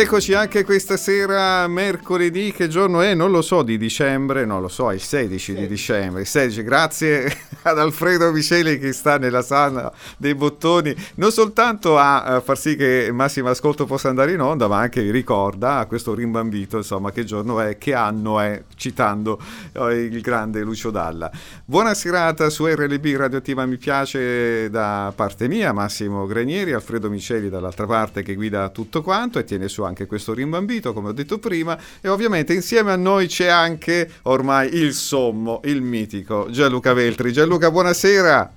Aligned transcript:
Eccoci 0.00 0.32
anche 0.32 0.64
questa 0.64 0.96
sera, 0.96 1.66
mercoledì, 1.66 2.52
che 2.52 2.68
giorno 2.68 3.00
è? 3.00 3.14
Non 3.14 3.32
lo 3.32 3.42
so, 3.42 3.62
di 3.62 3.76
dicembre, 3.76 4.44
non 4.44 4.60
lo 4.60 4.68
so, 4.68 4.92
il 4.92 5.00
16 5.00 5.54
di 5.54 5.66
dicembre. 5.66 6.24
16, 6.24 6.62
grazie 6.62 7.36
ad 7.70 7.78
Alfredo 7.78 8.30
Miceli 8.32 8.78
che 8.78 8.92
sta 8.92 9.18
nella 9.18 9.42
sala 9.42 9.92
dei 10.16 10.34
bottoni, 10.34 10.94
non 11.16 11.32
soltanto 11.32 11.98
a 11.98 12.40
far 12.44 12.58
sì 12.58 12.76
che 12.76 13.10
Massimo 13.12 13.48
Ascolto 13.48 13.86
possa 13.86 14.08
andare 14.08 14.32
in 14.32 14.40
onda, 14.40 14.68
ma 14.68 14.78
anche 14.78 15.10
ricorda 15.10 15.78
a 15.78 15.86
questo 15.86 16.14
rimbambito, 16.14 16.76
insomma, 16.76 17.10
che 17.10 17.24
giorno 17.24 17.60
è, 17.60 17.78
che 17.78 17.94
anno 17.94 18.40
è, 18.40 18.62
citando 18.76 19.40
eh, 19.72 19.94
il 20.02 20.20
grande 20.20 20.60
Lucio 20.62 20.90
Dalla. 20.90 21.30
Buona 21.64 21.94
serata 21.94 22.48
su 22.50 22.66
RLB 22.66 23.16
Radioattiva 23.16 23.66
Mi 23.66 23.76
Piace 23.76 24.70
da 24.70 25.12
parte 25.14 25.48
mia, 25.48 25.72
Massimo 25.72 26.26
Granieri, 26.26 26.72
Alfredo 26.72 27.10
Miceli 27.10 27.48
dall'altra 27.48 27.86
parte 27.86 28.22
che 28.22 28.34
guida 28.34 28.68
tutto 28.68 29.02
quanto 29.02 29.38
e 29.38 29.44
tiene 29.44 29.68
su 29.68 29.82
anche 29.82 30.06
questo 30.06 30.32
rimbambito, 30.32 30.92
come 30.92 31.08
ho 31.08 31.12
detto 31.12 31.38
prima, 31.38 31.78
e 32.00 32.08
ovviamente 32.08 32.52
insieme 32.52 32.92
a 32.92 32.96
noi 32.96 33.26
c'è 33.26 33.48
anche 33.48 34.08
ormai 34.22 34.74
il 34.76 34.94
sommo, 34.94 35.60
il 35.64 35.82
mitico 35.82 36.46
Gianluca 36.50 36.92
Veltri. 36.92 37.32
Gianluca, 37.32 37.57
buonasera. 37.66 38.52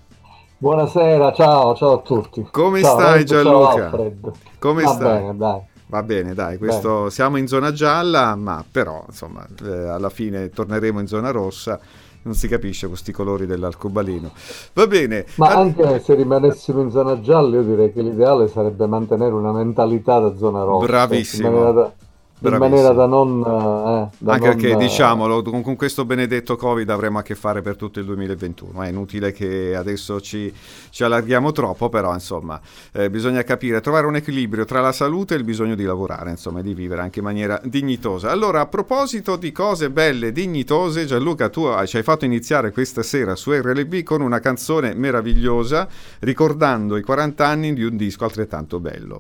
Buonasera, 0.57 1.33
ciao, 1.33 1.75
ciao 1.75 1.93
a 1.93 2.01
tutti. 2.01 2.47
Come 2.51 2.81
ciao, 2.83 2.99
stai 2.99 3.25
Gianluca? 3.25 3.89
Ciao, 3.89 4.13
Come 4.59 4.83
Va 4.83 4.93
stai? 4.93 5.19
bene, 5.19 5.37
dai. 5.37 5.59
Va 5.87 6.03
bene, 6.03 6.33
dai, 6.35 6.57
questo, 6.59 6.97
bene. 6.97 7.09
siamo 7.09 7.37
in 7.37 7.47
zona 7.47 7.73
gialla, 7.73 8.35
ma 8.35 8.63
però 8.69 9.03
insomma 9.07 9.45
eh, 9.65 9.87
alla 9.89 10.09
fine 10.09 10.49
torneremo 10.51 10.99
in 10.99 11.07
zona 11.07 11.31
rossa 11.31 11.79
non 12.23 12.35
si 12.35 12.47
capisce 12.47 12.87
questi 12.87 13.11
colori 13.11 13.45
dell'arcobaleno. 13.45 14.31
Va 14.73 14.85
bene. 14.87 15.25
Ma 15.35 15.47
anche 15.47 15.99
se 15.99 16.13
rimanessimo 16.13 16.81
in 16.81 16.91
zona 16.91 17.19
gialla, 17.21 17.55
io 17.55 17.63
direi 17.63 17.91
che 17.91 18.01
l'ideale 18.01 18.47
sarebbe 18.47 18.85
mantenere 18.85 19.33
una 19.33 19.51
mentalità 19.51 20.19
da 20.19 20.35
zona 20.37 20.63
rossa. 20.63 20.85
Bravissimo. 20.85 21.93
In 22.43 22.57
maniera 22.57 22.91
da 22.91 23.05
non... 23.05 23.39
Eh, 23.39 24.17
da 24.17 24.33
Anche 24.33 24.47
non, 24.47 24.57
perché, 24.57 24.75
diciamolo, 24.75 25.43
con, 25.43 25.61
con, 25.61 25.75
questo 25.75 26.05
benedetto 26.05 26.55
Covid 26.55 26.89
avremo 26.89 27.19
a 27.19 27.21
che 27.21 27.35
fare 27.35 27.61
per 27.61 27.75
tutto 27.75 27.99
il 27.99 28.05
2021. 28.05 28.81
È 28.81 28.87
inutile 28.87 29.31
che 29.31 29.75
adesso 29.75 30.19
ci, 30.19 30.51
ci 30.89 31.03
allarghiamo 31.03 31.51
troppo, 31.51 31.89
però 31.89 32.11
insomma 32.13 32.59
eh, 32.93 33.11
bisogna 33.11 33.43
capire, 33.43 33.79
trovare 33.79 34.07
un 34.07 34.15
equilibrio 34.15 34.65
tra 34.65 34.81
la 34.81 34.91
salute 34.91 35.35
e 35.35 35.37
il 35.37 35.43
bisogno 35.43 35.75
di 35.75 35.83
lavorare, 35.83 36.31
insomma, 36.31 36.61
e 36.61 36.63
di 36.63 36.73
vivere 36.73 37.01
anche 37.01 37.19
in 37.19 37.25
maniera 37.25 37.61
dignitosa. 37.63 38.31
Allora, 38.31 38.61
a 38.61 38.65
proposito 38.65 39.35
di 39.35 39.51
cose 39.51 39.91
belle, 39.91 40.31
dignitose, 40.31 41.05
Gianluca, 41.05 41.49
tu 41.49 41.67
ci 41.85 41.97
hai 41.97 42.03
fatto 42.03 42.25
iniziare 42.25 42.71
questa 42.71 43.03
sera 43.03 43.35
su 43.35 43.51
RLB 43.51 44.01
con 44.01 44.21
una 44.21 44.39
canzone 44.39 44.95
meravigliosa, 44.95 45.87
ricordando 46.19 46.97
i 46.97 47.03
40 47.03 47.45
anni 47.45 47.73
di 47.73 47.83
un 47.83 47.97
disco 47.97 48.23
altrettanto 48.23 48.79
bello. 48.79 49.19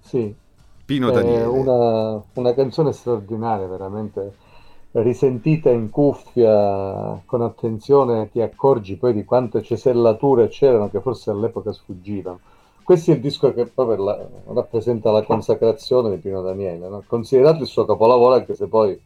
Sì, 0.00 0.34
Pino 0.86 1.10
Daniele. 1.10 1.44
Una, 1.46 2.22
una 2.34 2.54
canzone 2.54 2.92
straordinaria, 2.92 3.66
veramente 3.66 4.34
risentita 4.92 5.68
in 5.68 5.90
cuffia 5.90 7.20
con 7.26 7.42
attenzione 7.42 8.30
ti 8.30 8.40
accorgi 8.40 8.96
poi 8.96 9.12
di 9.12 9.24
quante 9.24 9.62
cesellature 9.62 10.48
c'erano 10.48 10.88
che 10.88 11.00
forse 11.00 11.30
all'epoca 11.30 11.72
sfuggivano. 11.72 12.38
Questo 12.82 13.10
è 13.10 13.14
il 13.14 13.20
disco 13.20 13.52
che 13.52 13.66
proprio 13.66 14.04
la, 14.04 14.26
rappresenta 14.54 15.10
la 15.10 15.24
consacrazione 15.24 16.10
di 16.10 16.16
Pino 16.18 16.40
Daniele, 16.40 16.88
no? 16.88 17.02
considerato 17.04 17.62
il 17.62 17.66
suo 17.66 17.84
capolavoro 17.84 18.36
anche 18.36 18.54
se 18.54 18.68
poi, 18.68 18.98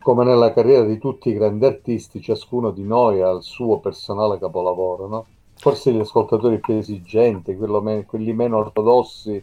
come 0.00 0.24
nella 0.24 0.52
carriera 0.52 0.84
di 0.84 0.98
tutti 0.98 1.30
i 1.30 1.34
grandi 1.34 1.64
artisti, 1.64 2.20
ciascuno 2.20 2.70
di 2.70 2.84
noi 2.84 3.20
ha 3.20 3.30
il 3.30 3.42
suo 3.42 3.80
personale 3.80 4.38
capolavoro. 4.38 5.08
No? 5.08 5.26
Forse 5.56 5.92
gli 5.92 5.98
ascoltatori 5.98 6.60
più 6.60 6.74
esigenti, 6.74 7.56
quelli 7.56 8.32
meno 8.32 8.58
ortodossi, 8.58 9.42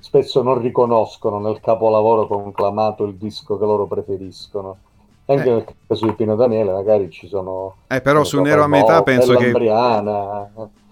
spesso 0.00 0.42
non 0.42 0.60
riconoscono 0.60 1.38
nel 1.38 1.60
capolavoro 1.60 2.26
conclamato 2.26 3.04
il 3.04 3.14
disco 3.14 3.58
che 3.58 3.64
loro 3.64 3.86
preferiscono. 3.86 4.76
Anche 5.26 5.48
eh. 5.48 5.52
nel 5.52 5.64
caso 5.86 6.06
di 6.06 6.12
Pino 6.14 6.34
Daniele 6.34 6.72
magari 6.72 7.10
ci 7.10 7.28
sono... 7.28 7.76
Eh, 7.86 8.00
però 8.00 8.24
su 8.24 8.40
Nero 8.40 8.64
a 8.64 8.66
metà 8.66 9.02
penso 9.02 9.36
che... 9.36 9.52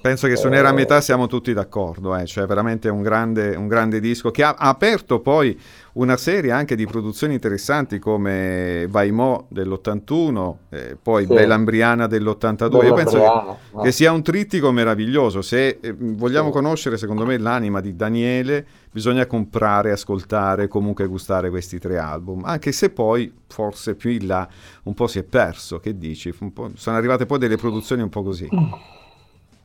Penso 0.00 0.28
che 0.28 0.36
su 0.36 0.46
Nera 0.46 0.68
a 0.68 0.72
metà 0.72 1.00
siamo 1.00 1.26
tutti 1.26 1.52
d'accordo, 1.52 2.14
eh? 2.14 2.24
cioè 2.24 2.46
veramente 2.46 2.88
un 2.88 3.02
grande, 3.02 3.56
un 3.56 3.66
grande 3.66 3.98
disco 3.98 4.30
che 4.30 4.44
ha, 4.44 4.54
ha, 4.56 4.68
aperto 4.68 5.18
poi 5.18 5.58
una 5.94 6.16
serie 6.16 6.52
anche 6.52 6.76
di 6.76 6.86
produzioni 6.86 7.34
interessanti 7.34 7.98
come 7.98 8.86
Vaimo 8.88 9.46
dell'81, 9.48 10.54
eh, 10.70 10.96
poi 11.02 11.26
sì. 11.26 11.34
Bellambriana 11.34 12.06
dell'82. 12.06 12.84
Io 12.84 12.94
penso 12.94 13.18
che, 13.18 13.24
no. 13.72 13.82
che, 13.82 13.90
sia 13.90 14.12
un 14.12 14.22
trittico 14.22 14.70
meraviglioso. 14.70 15.42
Se 15.42 15.78
eh, 15.80 15.94
vogliamo 15.98 16.48
sì. 16.48 16.52
conoscere, 16.52 16.96
secondo 16.96 17.26
me, 17.26 17.36
l'anima 17.36 17.80
di 17.80 17.96
Daniele, 17.96 18.64
bisogna 18.92 19.26
comprare, 19.26 19.90
ascoltare, 19.90 20.68
comunque 20.68 21.08
gustare 21.08 21.50
questi 21.50 21.80
tre 21.80 21.98
album, 21.98 22.44
anche 22.44 22.70
se 22.70 22.90
poi 22.90 23.32
forse 23.48 23.96
più 23.96 24.10
in 24.10 24.28
là 24.28 24.48
un 24.84 24.94
po' 24.94 25.08
si 25.08 25.18
è 25.18 25.24
perso. 25.24 25.80
Che 25.80 25.98
dici? 25.98 26.32
sono 26.74 26.96
arrivate 26.96 27.26
poi 27.26 27.38
delle 27.38 27.56
produzioni 27.56 28.02
un 28.02 28.10
po' 28.10 28.22
così. 28.22 28.48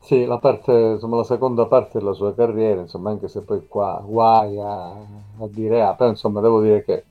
Sì, 0.04 0.26
la, 0.26 0.36
parte, 0.36 0.70
insomma, 0.72 1.16
la 1.16 1.24
seconda 1.24 1.64
parte 1.64 1.98
della 1.98 2.12
sua 2.12 2.34
carriera, 2.34 2.82
insomma, 2.82 3.08
anche 3.08 3.26
se 3.26 3.40
poi 3.40 3.66
qua 3.66 4.02
guai 4.04 4.60
a, 4.60 4.90
a 4.90 5.46
dire 5.48 5.80
ah, 5.82 5.94
però 5.94 6.10
insomma 6.10 6.42
devo 6.42 6.60
dire 6.60 6.84
che 6.84 7.04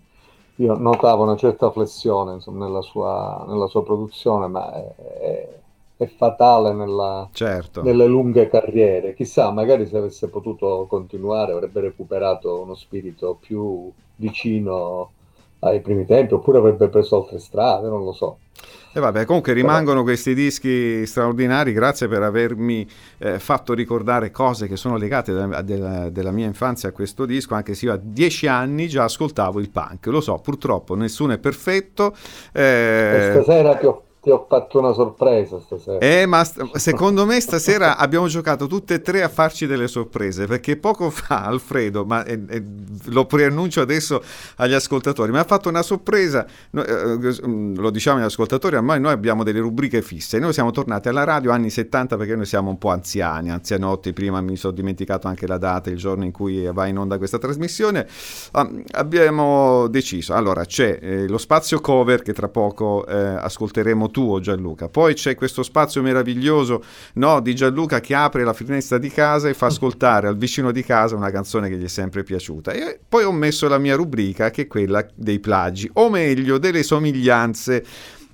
io 0.58 0.78
notavo 0.78 1.24
una 1.24 1.36
certa 1.36 1.72
flessione 1.72 2.34
insomma, 2.34 2.66
nella, 2.66 2.84
sua, 2.84 3.46
nella 3.48 3.66
sua 3.66 3.84
produzione, 3.84 4.46
ma 4.46 4.72
è, 4.74 4.96
è, 4.96 5.50
è 5.98 6.06
fatale 6.06 6.72
nella, 6.74 7.28
certo. 7.32 7.82
nelle 7.82 8.06
lunghe 8.06 8.48
carriere. 8.48 9.16
Chissà, 9.16 9.50
magari 9.50 9.88
se 9.88 9.98
avesse 9.98 10.30
potuto 10.30 10.86
continuare 10.88 11.54
avrebbe 11.54 11.82
recuperato 11.82 12.62
uno 12.62 12.76
spirito 12.76 13.38
più 13.40 13.92
vicino 14.18 15.10
ai 15.64 15.82
primi 15.82 16.06
tempi, 16.06 16.34
oppure 16.34 16.58
avrebbe 16.58 16.88
preso 16.90 17.18
altre 17.18 17.40
strade, 17.40 17.88
non 17.88 18.04
lo 18.04 18.12
so. 18.12 18.38
E 18.96 19.00
vabbè, 19.00 19.26
comunque 19.26 19.54
rimangono 19.54 20.04
questi 20.04 20.36
dischi 20.36 21.04
straordinari, 21.08 21.74
grazie 21.74 22.08
per 22.08 22.22
avermi 22.22 22.88
eh, 23.18 23.40
fatto 23.40 23.74
ricordare 23.74 24.30
cose 24.30 24.68
che 24.68 24.76
sono 24.76 24.98
legate 24.98 25.34
da, 25.34 25.62
della, 25.64 26.10
della, 26.12 26.30
mia 26.30 26.46
infanzia 26.46 26.90
a 26.90 26.92
questo 26.92 27.26
disco, 27.26 27.56
anche 27.56 27.74
se 27.74 27.86
io 27.86 27.94
a 27.94 28.00
dieci 28.00 28.46
anni 28.46 28.88
già 28.88 29.06
ascoltavo 29.06 29.60
il 29.60 29.72
punk. 29.72 30.06
Lo 30.06 30.22
so, 30.22 30.36
purtroppo 30.36 30.94
nessuno 30.94 31.34
è 31.34 31.40
perfetto. 31.40 32.16
Eh... 32.52 33.30
Stasera 33.32 33.76
ti 33.78 33.86
ho 33.88 34.04
ti 34.24 34.30
ho 34.30 34.46
fatto 34.48 34.80
una 34.80 34.94
sorpresa 34.94 35.60
stasera. 35.60 36.00
Eh, 36.00 36.26
ma 36.26 36.46
st- 36.46 36.78
secondo 36.78 37.26
me 37.26 37.42
stasera 37.42 37.98
abbiamo 37.98 38.28
giocato 38.28 38.68
tutte 38.68 38.94
e 38.94 39.02
tre 39.02 39.22
a 39.22 39.28
farci 39.28 39.68
delle 39.68 39.90
sorprese, 39.90 40.46
perché 40.48 40.78
poco 40.78 41.10
fa 41.10 41.44
Alfredo, 41.44 42.06
ma 42.06 42.24
eh, 42.24 42.42
eh, 42.48 42.64
lo 43.08 43.26
preannuncio 43.26 43.82
adesso 43.82 44.24
agli 44.56 44.72
ascoltatori, 44.72 45.34
mi 45.34 45.40
ha 45.40 45.44
fatto 45.44 45.68
una 45.68 45.82
sorpresa, 45.82 46.46
no, 46.70 46.86
eh, 46.86 47.18
mm, 47.46 47.76
lo 47.76 47.90
diciamo 47.90 48.20
agli 48.20 48.24
ascoltatori, 48.24 48.78
ormai 48.78 49.02
noi 49.02 49.12
abbiamo 49.12 49.44
delle 49.44 49.60
rubriche 49.60 50.02
fisse, 50.02 50.40
noi 50.40 50.54
siamo 50.54 50.72
tornati 50.72 51.10
alla 51.10 51.26
radio 51.26 51.52
anni 51.52 51.70
70 51.70 52.16
perché 52.16 52.38
noi 52.38 52.46
siamo 52.46 52.70
un 52.70 52.78
po' 52.78 52.92
anziani, 52.92 53.52
anzianotti, 53.52 54.14
prima 54.14 54.40
mi 54.40 54.56
sono 54.56 54.72
dimenticato 54.72 55.28
anche 55.28 55.48
la 55.48 55.58
data, 55.58 55.90
il 55.90 55.98
giorno 55.98 56.24
in 56.24 56.32
cui 56.32 56.64
va 56.72 56.88
in 56.88 56.98
onda 56.98 57.18
questa 57.18 57.40
trasmissione, 57.40 58.08
um, 58.54 58.84
abbiamo 58.92 59.88
deciso, 59.90 60.34
allora 60.34 60.64
c'è 60.64 60.98
eh, 61.02 61.28
lo 61.28 61.38
spazio 61.38 61.82
cover 61.82 62.22
che 62.22 62.32
tra 62.32 62.48
poco 62.48 63.06
eh, 63.06 63.18
ascolteremo 63.18 64.12
tuo 64.14 64.40
Gianluca. 64.40 64.88
Poi 64.88 65.14
c'è 65.16 65.36
questo 65.36 65.64
spazio 65.64 66.02
meraviglioso 66.02 66.82
no, 67.16 67.42
di 67.42 67.54
Gianluca 67.54 68.00
che 68.00 68.16
apre 68.16 68.46
la 68.46 68.54
finestra 68.54 68.98
di 68.98 69.10
casa 69.10 69.50
e 69.50 69.54
fa 69.54 69.66
ascoltare 69.66 70.28
al 70.28 70.38
vicino 70.38 70.72
di 70.72 70.84
casa 70.84 71.18
una 71.18 71.32
canzone 71.32 71.68
che 71.68 71.76
gli 71.76 71.84
è 71.84 71.90
sempre 71.90 72.24
piaciuta. 72.24 72.72
E 72.72 73.00
poi 73.08 73.24
ho 73.24 73.32
messo 73.32 73.68
la 73.68 73.78
mia 73.78 73.96
rubrica 73.96 74.52
che 74.52 74.62
è 74.62 74.68
quella 74.68 75.06
dei 75.14 75.40
plagi, 75.40 75.90
o 75.94 76.10
meglio 76.10 76.58
delle 76.58 76.84
somiglianze. 76.84 77.84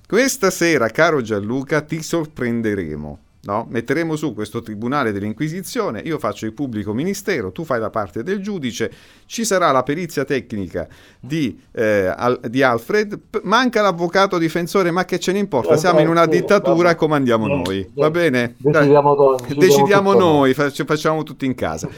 Questa 0.06 0.50
sera, 0.50 0.88
caro 0.88 1.22
Gianluca, 1.22 1.80
ti 1.80 2.02
sorprenderemo. 2.02 3.29
No? 3.42 3.66
Metteremo 3.70 4.16
su 4.16 4.34
questo 4.34 4.60
tribunale 4.60 5.12
dell'Inquisizione, 5.12 6.00
io 6.00 6.18
faccio 6.18 6.44
il 6.44 6.52
pubblico 6.52 6.92
ministero, 6.92 7.52
tu 7.52 7.64
fai 7.64 7.80
la 7.80 7.88
parte 7.88 8.22
del 8.22 8.42
giudice, 8.42 8.92
ci 9.24 9.46
sarà 9.46 9.70
la 9.70 9.82
perizia 9.82 10.26
tecnica 10.26 10.86
di, 11.18 11.58
eh, 11.72 12.12
al, 12.14 12.38
di 12.48 12.62
Alfred, 12.62 13.18
p- 13.30 13.40
manca 13.44 13.80
l'avvocato 13.80 14.36
difensore, 14.36 14.90
ma 14.90 15.06
che 15.06 15.18
ce 15.18 15.32
ne 15.32 15.38
importa? 15.38 15.78
Siamo 15.78 16.00
in 16.00 16.08
una 16.08 16.26
dittatura 16.26 16.90
e 16.90 16.94
comandiamo 16.96 17.46
noi, 17.46 17.90
va 17.94 18.10
bene? 18.10 18.56
Decidiamo, 18.58 19.36
decidiamo, 19.36 19.60
decidiamo 19.60 20.12
noi, 20.12 20.52
fac- 20.52 20.84
facciamo 20.84 21.22
tutti 21.22 21.46
in 21.46 21.54
casa. 21.54 21.88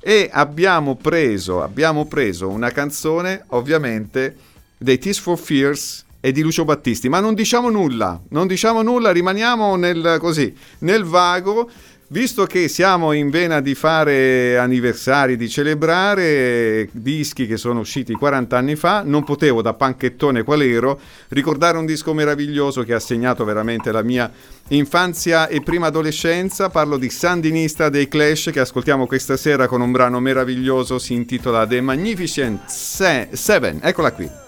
E 0.00 0.28
abbiamo 0.32 0.96
preso, 0.96 1.62
abbiamo 1.62 2.06
preso 2.06 2.48
una 2.48 2.70
canzone, 2.70 3.44
ovviamente, 3.48 4.36
dei 4.76 4.98
Tears 4.98 5.18
for 5.18 5.38
Fears 5.38 6.06
e 6.28 6.32
di 6.32 6.42
Lucio 6.42 6.64
Battisti, 6.64 7.08
ma 7.08 7.20
non 7.20 7.34
diciamo 7.34 7.70
nulla, 7.70 8.20
non 8.30 8.46
diciamo 8.46 8.82
nulla, 8.82 9.10
rimaniamo 9.10 9.76
nel, 9.76 10.18
così, 10.20 10.54
nel 10.80 11.04
vago, 11.04 11.70
visto 12.08 12.44
che 12.44 12.68
siamo 12.68 13.12
in 13.12 13.30
vena 13.30 13.60
di 13.60 13.74
fare 13.74 14.58
anniversari, 14.58 15.36
di 15.36 15.48
celebrare 15.48 16.88
dischi 16.92 17.46
che 17.46 17.56
sono 17.56 17.80
usciti 17.80 18.12
40 18.12 18.56
anni 18.56 18.76
fa, 18.76 19.02
non 19.04 19.24
potevo 19.24 19.62
da 19.62 19.72
panchettone 19.72 20.42
qual 20.42 20.62
ero 20.62 21.00
ricordare 21.28 21.78
un 21.78 21.86
disco 21.86 22.12
meraviglioso 22.12 22.82
che 22.82 22.92
ha 22.92 23.00
segnato 23.00 23.44
veramente 23.44 23.90
la 23.90 24.02
mia 24.02 24.30
infanzia 24.68 25.48
e 25.48 25.62
prima 25.62 25.86
adolescenza, 25.86 26.68
parlo 26.68 26.98
di 26.98 27.08
Sandinista 27.08 27.88
dei 27.88 28.06
Clash 28.06 28.50
che 28.52 28.60
ascoltiamo 28.60 29.06
questa 29.06 29.38
sera 29.38 29.66
con 29.66 29.80
un 29.80 29.92
brano 29.92 30.20
meraviglioso, 30.20 30.98
si 30.98 31.14
intitola 31.14 31.66
The 31.66 31.80
Magnificent 31.80 32.66
Seven, 32.66 33.80
eccola 33.82 34.12
qui. 34.12 34.47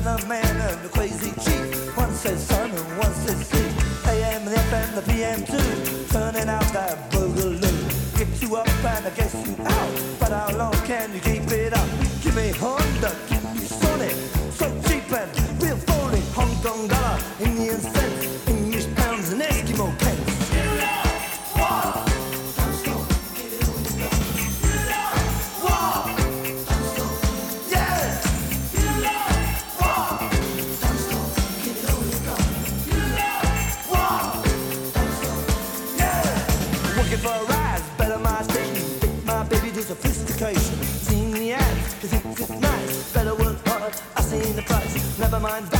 Weatherman 0.00 0.56
and 0.70 0.82
the 0.82 0.88
crazy 0.88 1.30
chief. 1.42 1.94
One 1.94 2.10
says 2.14 2.46
sun 2.46 2.70
and 2.70 2.98
one 2.98 3.12
says 3.12 3.46
sea. 3.48 3.68
AM, 4.08 4.46
the 4.46 4.52
FM, 4.52 4.94
the 4.94 5.02
PM 5.02 5.44
too. 5.44 6.06
Turning 6.10 6.48
out 6.48 6.64
that 6.72 7.10
boogaloo. 7.10 8.18
Get 8.18 8.42
you 8.42 8.56
up 8.56 8.66
and 8.66 9.06
I 9.06 9.10
guess 9.10 9.34
you 9.34 9.54
out. 9.62 10.18
But 10.18 10.32
how 10.32 10.56
long 10.56 10.72
can 10.86 11.12
you 11.12 11.20
keep 11.20 11.52
it 11.52 11.74
up? 11.74 11.86
Give 12.22 12.34
me 12.34 12.48
Honda, 12.52 13.14
keep 13.28 13.42
me 13.52 13.60
Sonic. 13.60 14.16
So 14.52 14.66
cheap 14.88 15.12
and 15.12 15.50
Good 42.34 42.50
night, 42.60 43.04
better 43.12 43.34
work 43.34 43.66
hard, 43.66 43.92
I 44.16 44.20
seen 44.20 44.54
the 44.54 44.62
price. 44.62 45.18
Never 45.18 45.40
mind 45.40 45.66
that. 45.66 45.79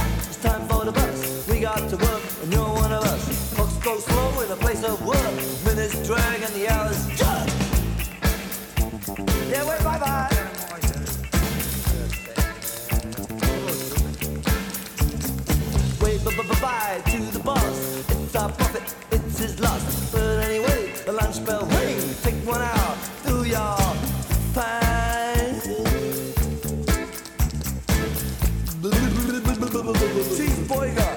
Team 30.10 30.66
Boyga. 30.66 31.09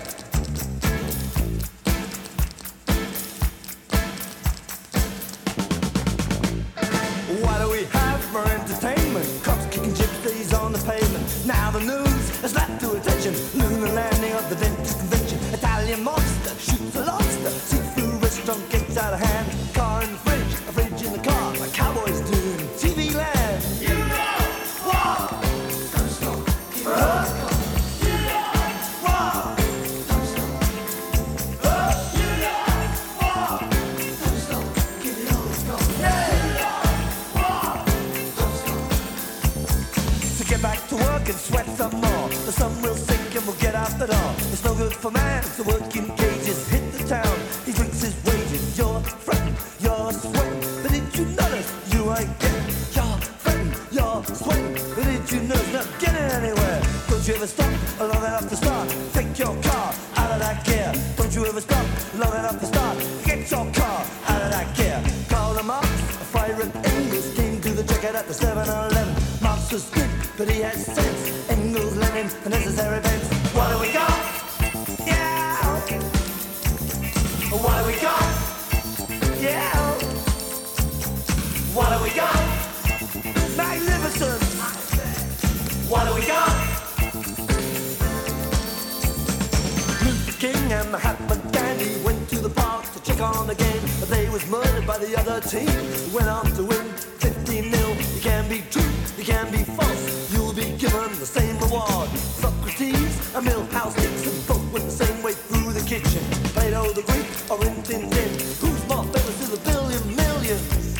Mahatma 90.94 91.36
Gandhi 91.52 92.00
went 92.06 92.30
to 92.30 92.38
the 92.38 92.52
park 92.52 92.86
to 92.94 93.02
check 93.02 93.20
on 93.20 93.48
the 93.48 93.56
game, 93.56 93.82
but 94.00 94.10
they 94.10 94.30
was 94.30 94.48
murdered 94.48 94.86
by 94.86 95.00
the 95.00 95.18
other 95.18 95.42
team. 95.42 95.66
Went 96.14 96.30
on 96.30 96.46
to 96.54 96.64
win 96.64 96.86
15 97.18 97.72
nil. 97.72 97.96
You 98.14 98.22
can 98.22 98.48
be 98.48 98.62
true, 98.70 98.94
you 99.18 99.24
can 99.24 99.52
be 99.52 99.64
false. 99.64 100.32
You'll 100.32 100.54
be 100.54 100.70
given 100.78 101.10
the 101.18 101.26
same 101.26 101.58
reward. 101.58 102.10
Socrates 102.38 103.34
a 103.34 103.40
and 103.40 103.48
Milhouse 103.48 103.96
Dixon 103.96 104.38
both 104.48 104.72
went 104.72 104.86
the 104.86 104.92
same 104.92 105.24
way 105.24 105.32
through 105.32 105.74
the 105.74 105.82
kitchen. 105.82 106.22
Plato 106.54 106.94
the 106.94 107.02
Greek 107.02 107.26
or 107.50 107.58
Rin 107.58 107.82
Tin 107.82 108.08
Tin. 108.12 108.30
Who's 108.62 108.88
more 108.88 109.04
famous 109.06 109.38
to 109.42 109.48
the 109.50 109.62
billion 109.66 110.04
millions? 110.16 110.94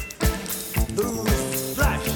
Who's 0.98 1.76
Flash? 1.76 2.08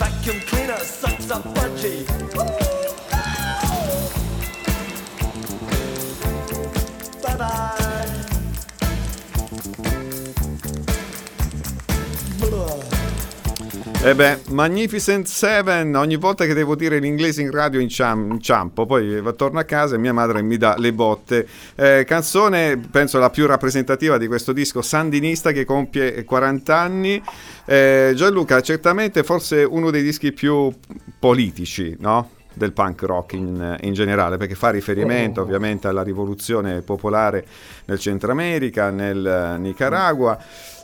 Vacuum 0.00 0.40
cleaner 0.48 0.78
sucks 0.78 1.30
up 1.30 1.57
E 14.00 14.14
beh, 14.14 14.42
Magnificent 14.50 15.26
Seven, 15.26 15.96
ogni 15.96 16.14
volta 16.14 16.46
che 16.46 16.54
devo 16.54 16.76
dire 16.76 17.00
l'inglese 17.00 17.42
in 17.42 17.50
radio 17.50 17.80
inciam- 17.80 18.30
inciampo, 18.30 18.86
poi 18.86 19.20
torno 19.34 19.58
a 19.58 19.64
casa 19.64 19.96
e 19.96 19.98
mia 19.98 20.12
madre 20.12 20.40
mi 20.40 20.56
dà 20.56 20.76
le 20.78 20.92
botte. 20.92 21.46
Eh, 21.74 22.04
canzone, 22.06 22.78
penso 22.78 23.18
la 23.18 23.28
più 23.28 23.46
rappresentativa 23.46 24.16
di 24.16 24.28
questo 24.28 24.52
disco, 24.52 24.82
Sandinista 24.82 25.50
che 25.50 25.64
compie 25.64 26.22
40 26.22 26.76
anni. 26.78 27.20
Eh, 27.64 28.12
Gianluca, 28.14 28.60
certamente 28.60 29.24
forse 29.24 29.64
uno 29.64 29.90
dei 29.90 30.04
dischi 30.04 30.32
più 30.32 30.72
politici, 31.18 31.96
no? 31.98 32.36
del 32.58 32.72
punk 32.72 33.02
rock 33.02 33.32
in, 33.32 33.78
in, 33.82 33.92
generale, 33.94 34.36
perché 34.36 34.54
fa 34.54 34.70
riferimento 34.70 35.40
ovviamente 35.40 35.86
alla 35.86 36.02
rivoluzione 36.02 36.82
popolare 36.82 37.46
nel 37.86 37.98
Centro 37.98 38.32
America, 38.32 38.90
nel 38.90 39.56
Nicaragua, 39.58 40.36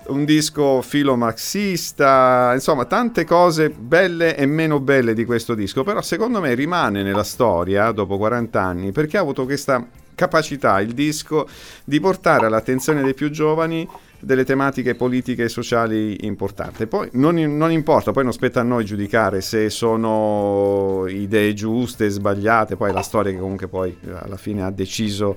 un 0.09 0.25
disco 0.25 0.83
filo 0.83 1.17
marxista, 1.17 2.51
insomma 2.55 2.85
tante 2.85 3.25
cose 3.25 3.71
belle 3.71 4.37
e 4.37 4.47
meno 4.47 4.81
belle 4.81 5.15
di 5.15 5.25
questo 5.25 5.55
disco, 5.55 5.83
però 5.83 6.03
secondo 6.03 6.41
me 6.41 6.55
rimane 6.55 7.03
nella 7.03 7.25
storia 7.25 7.91
dopo 7.93 8.19
40 8.19 8.61
anni 8.61 8.93
perché 8.93 9.17
ha 9.17 9.21
avuto 9.21 9.45
questa 9.45 9.87
capacità 10.15 10.81
il 10.81 10.93
disco 10.93 11.49
di 11.85 11.99
portare 12.01 12.47
all'attenzione 12.47 13.03
dei 13.03 13.15
più 13.15 13.31
giovani 13.31 13.89
delle 14.21 14.45
tematiche 14.45 14.95
politiche 14.95 15.45
e 15.45 15.49
sociali 15.49 16.27
importanti. 16.27 16.87
Poi 16.87 17.09
non, 17.13 17.35
non, 17.35 17.71
importa, 17.71 18.13
poi 18.13 18.25
non 18.25 18.33
spetta 18.33 18.61
a 18.61 18.63
noi 18.65 18.85
giudicare 18.85 19.41
se 19.41 19.69
sono 19.71 21.05
idee 21.09 21.53
giuste, 21.53 22.09
sbagliate, 22.09 22.77
poi 22.77 22.93
la 22.93 23.03
storia 23.03 23.33
che 23.33 23.39
comunque 23.39 23.69
poi 23.69 23.97
alla 24.13 24.37
fine 24.37 24.63
ha 24.63 24.71
deciso 24.71 25.37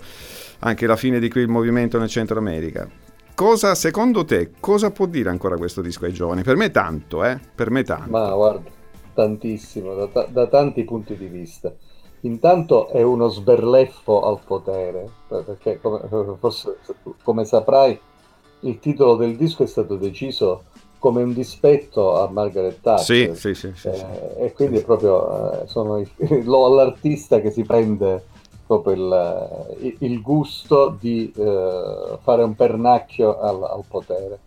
anche 0.59 0.87
la 0.87 0.95
fine 0.95 1.19
di 1.19 1.29
quel 1.29 1.47
movimento 1.47 1.99
nel 1.99 2.09
Centro 2.09 2.39
America. 2.39 3.06
Cosa, 3.37 3.75
secondo 3.75 4.25
te, 4.25 4.49
cosa 4.59 4.89
può 4.89 5.05
dire 5.05 5.29
ancora 5.29 5.57
questo 5.57 5.83
disco 5.83 6.05
ai 6.05 6.11
giovani? 6.11 6.41
Per 6.41 6.55
me 6.55 6.71
tanto, 6.71 7.23
eh? 7.23 7.39
Per 7.53 7.69
me 7.69 7.83
tanto. 7.83 8.09
Ma 8.09 8.33
guarda, 8.33 8.67
tantissimo, 9.13 9.93
da, 9.93 10.07
ta- 10.07 10.25
da 10.27 10.47
tanti 10.47 10.83
punti 10.83 11.15
di 11.15 11.27
vista. 11.27 11.71
Intanto 12.21 12.87
è 12.87 13.03
uno 13.03 13.27
sberleffo 13.27 14.21
al 14.21 14.39
potere, 14.43 15.07
perché 15.27 15.79
come, 15.79 15.99
forse, 16.39 16.77
come 17.21 17.45
saprai 17.45 17.99
il 18.61 18.79
titolo 18.79 19.15
del 19.15 19.35
disco 19.35 19.61
è 19.61 19.67
stato 19.67 19.97
deciso 19.97 20.63
come 20.97 21.21
un 21.21 21.31
dispetto 21.31 22.19
a 22.19 22.27
Margaret 22.31 22.81
Thatcher. 22.81 23.35
Sì, 23.35 23.53
sì, 23.53 23.53
sì, 23.53 23.71
sì, 23.75 23.91
sì. 23.93 24.01
Eh, 24.01 24.45
e 24.45 24.53
quindi 24.53 24.77
è 24.77 24.83
proprio 24.83 25.61
eh, 25.61 25.67
sono 25.67 25.99
il, 25.99 26.09
l'artista 26.43 27.39
che 27.39 27.51
si 27.51 27.61
prende 27.61 28.23
proprio 28.67 28.93
il, 29.79 29.95
il 29.99 30.21
gusto 30.21 30.95
di 30.99 31.31
eh, 31.35 32.17
fare 32.21 32.43
un 32.43 32.55
pernacchio 32.55 33.39
al, 33.39 33.63
al 33.63 33.83
potere. 33.87 34.39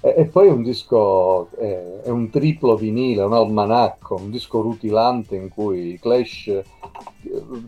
E, 0.00 0.14
e, 0.18 0.24
poi 0.26 0.48
un 0.48 0.62
disco, 0.62 1.48
è 1.56 2.08
un 2.08 2.28
triplo 2.30 2.76
vinile, 2.76 3.22
un 3.22 3.32
almanacco, 3.32 4.16
un 4.16 4.30
disco 4.30 4.60
rutilante 4.60 5.34
in 5.34 5.48
cui 5.48 5.94
i 5.94 5.98
Clash 5.98 6.60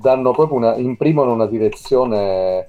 danno 0.00 0.32
proprio 0.32 0.58
una, 0.58 0.76
imprimono 0.76 1.32
una 1.32 1.46
direzione 1.46 2.66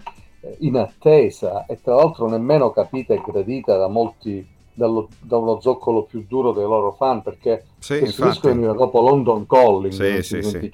inattesa 0.59 1.65
e 1.65 1.81
tra 1.81 1.95
l'altro 1.95 2.27
nemmeno 2.27 2.71
capita 2.71 3.13
e 3.13 3.21
gradita 3.25 3.77
da 3.77 3.87
molti 3.87 4.45
dallo, 4.75 5.09
da 5.19 5.37
uno 5.37 5.59
zoccolo 5.59 6.03
più 6.03 6.25
duro 6.27 6.51
dei 6.51 6.65
loro 6.65 6.91
fan 6.91 7.23
perché 7.23 7.65
sì, 7.79 7.99
questo 7.99 8.25
disco 8.25 8.49
veniva 8.49 8.73
dopo 8.73 9.01
London 9.01 9.47
Calling 9.47 9.93
sì, 9.93 10.21
sì, 10.21 10.43
sì. 10.43 10.71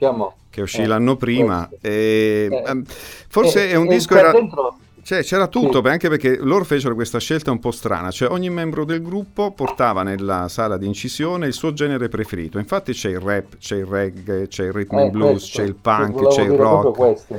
che 0.50 0.62
uscì 0.62 0.82
eh, 0.82 0.88
l'anno 0.88 1.16
prima. 1.16 1.70
e, 1.80 2.50
eh, 2.52 2.82
forse 2.86 3.70
è 3.70 3.76
un 3.76 3.88
disco 3.88 4.18
era... 4.18 4.32
dentro... 4.32 4.76
Cioè, 5.04 5.24
c'era 5.24 5.48
tutto, 5.48 5.82
anche 5.86 6.10
perché 6.10 6.38
loro 6.38 6.64
fecero 6.64 6.94
questa 6.94 7.20
scelta 7.20 7.50
un 7.50 7.60
po' 7.60 7.72
strana, 7.72 8.12
cioè 8.12 8.30
ogni 8.30 8.52
membro 8.52 8.86
del 8.86 9.02
gruppo 9.02 9.50
portava 9.52 10.04
nella 10.04 10.48
sala 10.48 10.78
di 10.78 10.86
incisione 10.86 11.48
il 11.48 11.54
suo 11.54 11.74
genere 11.74 12.08
preferito, 12.08 12.60
infatti 12.60 12.94
c'è 12.94 13.10
il 13.10 13.20
rap, 13.20 13.58
c'è 13.58 13.78
il 13.78 13.86
reggae, 13.86 14.48
c'è 14.48 14.66
il 14.66 14.72
rhythm 14.72 15.00
eh, 15.00 15.02
and 15.02 15.12
blues, 15.12 15.32
questo, 15.32 15.58
c'è 15.58 15.68
il 15.68 15.76
punk, 15.76 16.28
c'è 16.28 16.44
il 16.44 16.52
rock. 16.52 16.96
Questo, 16.96 17.36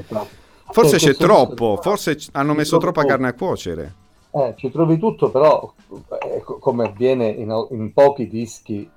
forse 0.72 0.96
c'è 0.96 1.14
troppo, 1.14 1.78
forse 1.80 2.18
hanno 2.32 2.52
messo 2.52 2.78
troppa 2.78 3.04
carne 3.04 3.28
a 3.28 3.32
cuocere. 3.32 3.94
Eh, 4.34 4.54
ci 4.56 4.70
trovi 4.70 4.98
tutto, 4.98 5.30
però 5.30 5.72
eh, 6.22 6.42
come 6.42 6.86
avviene 6.86 7.28
in, 7.28 7.66
in, 7.70 7.92
pochi 7.92 8.26
dischi 8.28 8.90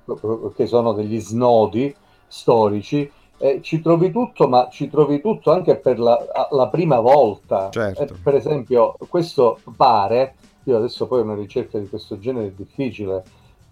che 0.54 0.66
sono 0.66 0.94
degli 0.94 1.20
snodi 1.20 1.94
storici, 2.26 3.10
eh, 3.38 3.60
ci 3.60 3.82
trovi 3.82 4.10
tutto, 4.10 4.48
ma 4.48 4.68
ci 4.70 4.88
trovi 4.88 5.20
tutto 5.20 5.52
anche 5.52 5.76
per 5.76 5.98
la, 5.98 6.18
la 6.50 6.68
prima 6.68 7.00
volta. 7.00 7.68
Certo. 7.70 8.02
Eh, 8.02 8.08
per 8.22 8.34
esempio, 8.34 8.96
questo 9.10 9.58
pare, 9.76 10.36
io 10.64 10.78
adesso 10.78 11.06
poi 11.06 11.20
una 11.20 11.34
ricerca 11.34 11.78
di 11.78 11.88
questo 11.88 12.18
genere 12.18 12.46
è 12.46 12.52
difficile 12.52 13.22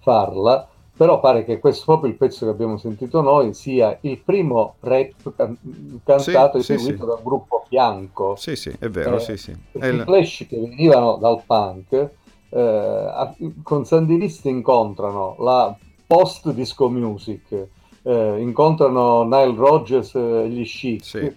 farla, 0.01 0.69
però 0.97 1.19
pare 1.21 1.45
che 1.45 1.59
questo 1.59 1.85
proprio 1.87 2.11
il 2.11 2.17
pezzo 2.17 2.45
che 2.45 2.53
abbiamo 2.53 2.77
sentito 2.77 3.21
noi 3.21 3.53
sia 3.55 3.97
il 4.03 4.19
primo 4.19 4.75
rap 4.81 5.35
can- 5.37 5.59
cantato 6.05 6.59
e 6.59 6.63
Sì, 6.63 6.73
sì, 6.77 6.79
seguito 6.79 7.03
sì. 7.03 7.09
da 7.09 7.15
un 7.15 7.23
gruppo 7.25 7.65
bianco. 7.69 8.37
Sì, 8.37 8.55
sì, 8.57 8.73
è 8.79 8.89
vero, 8.89 9.17
Eh, 9.17 9.21
sì, 9.21 9.37
sì. 9.37 9.57
Perché 9.73 9.89
il- 9.89 10.01
I 10.01 10.05
Clash 10.05 10.47
che 10.49 10.57
venivano 10.59 11.17
dal 11.17 11.43
punk 11.45 12.11
eh, 12.51 13.11
con 13.65 13.85
Sandinisti 13.85 14.49
incontrano 14.49 15.35
la 15.41 15.77
post 16.07 16.51
disco 16.53 16.89
music, 16.89 17.67
eh, 18.03 18.37
incontrano 18.39 19.25
Nile 19.25 19.55
Rodgers 19.57 20.15
e 20.15 20.49
gli 20.49 20.63
Chic, 20.65 21.03
Sì. 21.05 21.33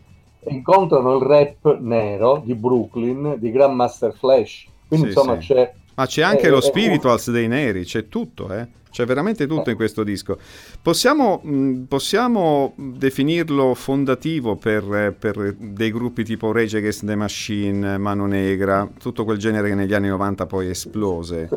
incontrano 0.50 1.16
il 1.16 1.24
rap 1.26 1.80
nero 1.80 2.42
di 2.44 2.54
Brooklyn 2.54 3.36
di 3.40 3.50
Grandmaster 3.50 4.14
Flash. 4.14 4.68
Quindi 4.88 5.08
insomma 5.08 5.38
c'è 5.38 5.74
Ma 5.98 6.06
c'è 6.06 6.22
anche 6.22 6.48
Eh, 6.48 6.50
lo 6.50 6.58
eh, 6.58 6.62
spirituals 6.62 7.32
dei 7.32 7.48
neri, 7.48 7.84
c'è 7.84 8.08
tutto, 8.08 8.52
eh? 8.54 8.68
C'è 8.92 9.06
veramente 9.06 9.48
tutto 9.48 9.70
Eh. 9.70 9.72
in 9.72 9.76
questo 9.76 10.04
disco. 10.04 10.38
Possiamo, 10.82 11.40
mh, 11.44 11.84
possiamo 11.88 12.74
definirlo 12.78 13.74
fondativo 13.74 14.56
per, 14.58 14.84
eh, 14.96 15.12
per 15.12 15.56
dei 15.58 15.92
gruppi 15.92 16.24
tipo 16.24 16.52
Rage 16.52 16.78
Against 16.78 17.06
the 17.06 17.16
Machine, 17.16 17.98
Mano 17.98 18.26
Negra, 18.28 18.88
tutto 19.00 19.24
quel 19.24 19.38
genere 19.38 19.70
che 19.70 19.76
negli 19.76 19.94
anni 19.94 20.08
90 20.08 20.46
poi 20.46 20.70
esplose. 20.70 21.54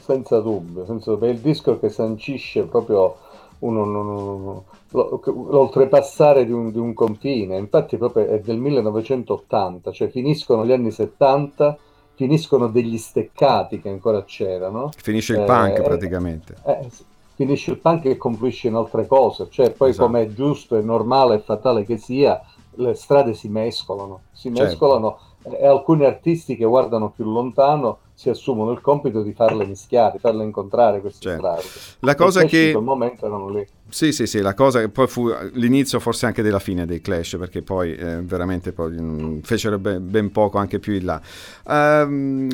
senza 0.00 0.40
dubbio, 0.40 0.84
senza 0.86 1.10
dubbio. 1.12 1.28
è 1.28 1.30
il 1.30 1.38
disco 1.40 1.78
che 1.78 1.88
sancisce 1.88 2.64
proprio 2.64 3.16
un, 3.60 3.76
un- 3.76 3.94
un- 3.94 4.08
un- 4.46 4.62
lo- 4.90 5.22
l'oltrepassare 5.50 6.44
di 6.44 6.52
un, 6.52 6.70
di 6.72 6.78
un 6.78 6.92
confine. 6.94 7.56
Infatti 7.58 7.96
proprio 7.96 8.26
è 8.26 8.40
del 8.40 8.58
1980, 8.58 9.92
cioè 9.92 10.08
finiscono 10.10 10.64
gli 10.66 10.72
anni 10.72 10.90
70, 10.90 11.78
finiscono 12.14 12.68
degli 12.68 12.96
steccati 12.98 13.80
che 13.80 13.88
ancora 13.88 14.22
c'erano. 14.24 14.90
Finisce 14.96 15.34
il 15.34 15.40
Eh, 15.40 15.44
punk 15.44 15.78
eh, 15.78 15.82
praticamente. 15.82 16.54
Eh, 16.64 16.88
finisce 17.34 17.72
il 17.72 17.78
punk 17.78 18.04
e 18.06 18.16
confluisce 18.16 18.68
in 18.68 18.74
altre 18.74 19.06
cose, 19.06 19.48
cioè 19.50 19.70
poi 19.70 19.90
Esatto. 19.90 20.06
come 20.06 20.22
è 20.22 20.32
giusto 20.32 20.76
e 20.76 20.82
normale 20.82 21.36
e 21.36 21.40
fatale 21.40 21.84
che 21.84 21.96
sia, 21.96 22.40
le 22.76 22.94
strade 22.94 23.34
si 23.34 23.48
mescolano, 23.48 24.20
si 24.32 24.48
Certo. 24.48 24.62
mescolano 24.62 25.18
e 25.42 25.66
alcuni 25.66 26.04
artisti 26.04 26.56
che 26.56 26.64
guardano 26.64 27.10
più 27.10 27.24
lontano 27.24 27.98
si 28.14 28.28
assumono 28.30 28.70
il 28.72 28.80
compito 28.80 29.22
di 29.22 29.32
farle 29.32 29.66
mischiare, 29.66 30.18
farle 30.18 30.44
incontrare 30.44 31.00
queste 31.00 31.28
Certo. 31.30 31.40
strade. 31.40 31.68
La 32.00 32.14
cosa 32.14 32.44
che... 32.44 32.66
in 32.66 32.72
quel 32.72 32.84
momento 32.84 33.26
erano 33.26 33.48
lì. 33.50 33.66
Sì, 33.88 34.12
sì, 34.12 34.26
sì, 34.26 34.40
la 34.40 34.54
cosa 34.54 34.80
che 34.80 34.88
poi 34.88 35.06
fu 35.06 35.28
l'inizio 35.52 36.00
forse 36.00 36.26
anche 36.26 36.42
della 36.42 36.58
fine 36.58 36.86
dei 36.86 37.00
Clash, 37.00 37.36
perché 37.38 37.62
poi 37.62 37.94
eh, 37.94 38.22
veramente 38.22 38.72
poi, 38.72 38.92
mm, 38.98 39.40
fecero 39.40 39.78
ben, 39.78 40.10
ben 40.10 40.30
poco 40.32 40.58
anche 40.58 40.78
più 40.78 40.94
in 40.94 41.04
là. 41.04 41.20
Ehm, 41.68 42.48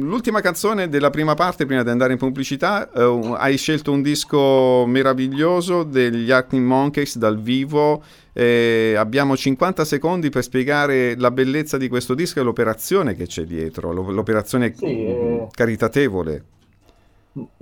l'ultima 0.00 0.40
canzone 0.40 0.88
della 0.88 1.10
prima 1.10 1.34
parte, 1.34 1.66
prima 1.66 1.82
di 1.82 1.90
andare 1.90 2.12
in 2.12 2.18
pubblicità, 2.18 2.90
un- 2.94 3.34
hai 3.36 3.56
scelto 3.56 3.92
un 3.92 4.02
disco 4.02 4.84
meraviglioso 4.86 5.82
degli 5.84 6.30
Arctic 6.30 6.60
Monkeys 6.60 7.16
dal 7.18 7.40
vivo. 7.40 8.02
eh, 8.36 8.94
abbiamo 8.98 9.36
50 9.36 9.84
secondi 9.84 10.28
per 10.28 10.42
spiegare 10.42 11.14
la 11.16 11.30
bellezza 11.30 11.76
di 11.78 11.86
questo 11.86 12.14
disco 12.14 12.40
e 12.40 12.42
l'operazione 12.42 13.14
che 13.14 13.26
c'è 13.26 13.44
dietro, 13.44 13.92
lo- 13.92 14.10
l'operazione 14.10 14.74
Sì, 14.74 15.03
mm, 15.04 15.38
eh. 15.38 15.48
caritatevole. 15.50 16.44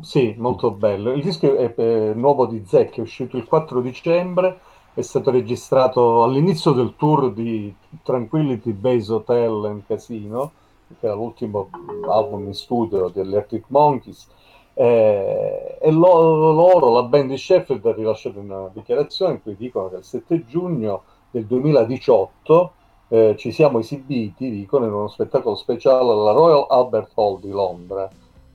Sì, 0.01 0.35
molto 0.37 0.71
bello. 0.71 1.13
Il 1.13 1.23
disco 1.23 1.57
è, 1.57 1.75
è 1.75 2.13
nuovo 2.15 2.47
di 2.47 2.63
Zec, 2.67 2.99
è 2.99 3.01
uscito 3.01 3.37
il 3.37 3.45
4 3.45 3.81
dicembre, 3.81 4.59
è 4.93 5.01
stato 5.01 5.31
registrato 5.31 6.23
all'inizio 6.23 6.73
del 6.73 6.95
tour 6.97 7.33
di 7.33 7.75
Tranquility 8.03 8.73
Base 8.73 9.11
Hotel 9.11 9.65
and 9.65 9.83
Casino, 9.87 10.53
che 11.01 11.07
era 11.07 11.15
l'ultimo 11.15 11.71
album 12.07 12.47
in 12.47 12.55
studio 12.55 13.09
degli 13.09 13.35
Arctic 13.35 13.65
Monkeys. 13.69 14.29
Eh, 14.75 15.79
e 15.81 15.91
lo- 15.91 16.53
loro, 16.53 16.93
la 16.93 17.05
band 17.05 17.31
di 17.31 17.39
Sheffield, 17.39 17.85
ha 17.87 17.95
rilasciato 17.95 18.41
una 18.41 18.69
dichiarazione 18.73 19.35
in 19.35 19.43
cui 19.43 19.57
dicono 19.57 19.89
che 19.89 19.97
il 19.97 20.05
7 20.05 20.45
giugno 20.45 21.03
del 21.31 21.47
2018 21.47 22.73
eh, 23.13 23.37
ci 23.37 23.53
siamo 23.53 23.79
esibiti, 23.81 24.51
dicono, 24.51 24.87
in 24.87 24.93
uno 24.95 25.09
spettacolo 25.09 25.55
speciale 25.55 26.11
alla 26.11 26.33
Royal 26.33 26.65
Albert 26.67 27.11
Hall 27.17 27.41
di 27.41 27.51
Londra. 27.51 28.09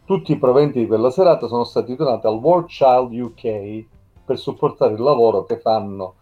Tutti 0.04 0.32
i 0.32 0.40
proventi 0.40 0.80
di 0.80 0.88
quella 0.88 1.12
serata 1.12 1.46
sono 1.46 1.64
stati 1.64 1.96
donati 1.96 2.26
al 2.26 2.38
World 2.38 2.66
Child 2.66 3.14
UK 3.14 3.86
per 4.26 4.40
supportare 4.40 4.96
il 4.96 5.02
lavoro 5.02 5.44
che 5.44 5.60
fanno 5.60 6.16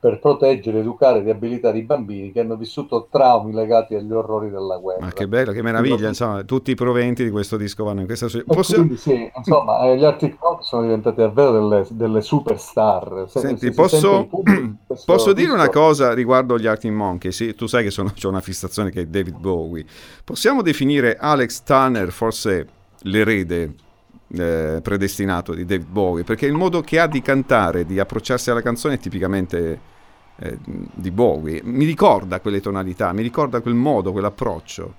per 0.00 0.20
proteggere, 0.20 0.78
educare 0.78 1.18
e 1.18 1.22
riabilitare 1.22 1.78
i 1.78 1.82
bambini 1.82 2.30
che 2.30 2.40
hanno 2.40 2.56
vissuto 2.56 3.08
traumi 3.10 3.52
legati 3.52 3.96
agli 3.96 4.12
orrori 4.12 4.48
della 4.48 4.76
guerra. 4.76 5.06
Ma 5.06 5.12
che 5.12 5.26
bello, 5.26 5.50
che 5.50 5.60
meraviglia, 5.60 6.06
insomma, 6.06 6.44
tutti 6.44 6.70
i 6.70 6.74
proventi 6.76 7.24
di 7.24 7.30
questo 7.30 7.56
disco 7.56 7.82
vanno 7.82 8.00
in 8.00 8.06
questa 8.06 8.26
E 8.26 8.44
Possiamo- 8.44 8.84
quindi 8.84 9.00
sì, 9.00 9.30
insomma, 9.34 9.80
eh, 9.82 9.96
gli 9.96 10.04
Arctic 10.04 10.36
Monkeys 10.40 10.68
sono 10.68 10.82
diventati 10.82 11.20
davvero 11.20 11.50
delle, 11.52 11.86
delle 11.90 12.20
superstar. 12.20 13.24
Se- 13.28 13.40
Senti, 13.40 13.66
se 13.66 13.72
posso, 13.72 14.28
posso 15.04 15.32
dire 15.32 15.50
una 15.52 15.68
cosa 15.68 16.12
riguardo 16.14 16.56
gli 16.58 16.66
Arctic 16.68 16.92
Monkeys? 16.92 17.34
Sì, 17.34 17.54
tu 17.56 17.66
sai 17.66 17.82
che 17.82 17.90
sono, 17.90 18.12
c'ho 18.18 18.28
una 18.28 18.40
fissazione 18.40 18.90
che 18.90 19.00
è 19.00 19.06
David 19.06 19.36
Bowie. 19.38 19.84
Possiamo 20.22 20.62
definire 20.62 21.16
Alex 21.16 21.62
Turner 21.62 22.12
forse 22.12 22.66
l'erede 23.02 23.74
eh, 24.28 24.80
predestinato 24.82 25.54
di 25.54 25.64
David 25.64 25.88
Bowie? 25.88 26.24
Perché 26.24 26.46
il 26.46 26.52
modo 26.52 26.80
che 26.80 26.98
ha 26.98 27.06
di 27.06 27.22
cantare, 27.22 27.84
di 27.84 27.98
approcciarsi 27.98 28.50
alla 28.50 28.62
canzone 28.62 28.94
è 28.94 28.98
tipicamente 28.98 29.80
eh, 30.36 30.58
di 30.62 31.10
Bowie. 31.10 31.60
Mi 31.64 31.84
ricorda 31.84 32.40
quelle 32.40 32.60
tonalità, 32.60 33.12
mi 33.12 33.22
ricorda 33.22 33.60
quel 33.60 33.74
modo, 33.74 34.12
quell'approccio. 34.12 34.94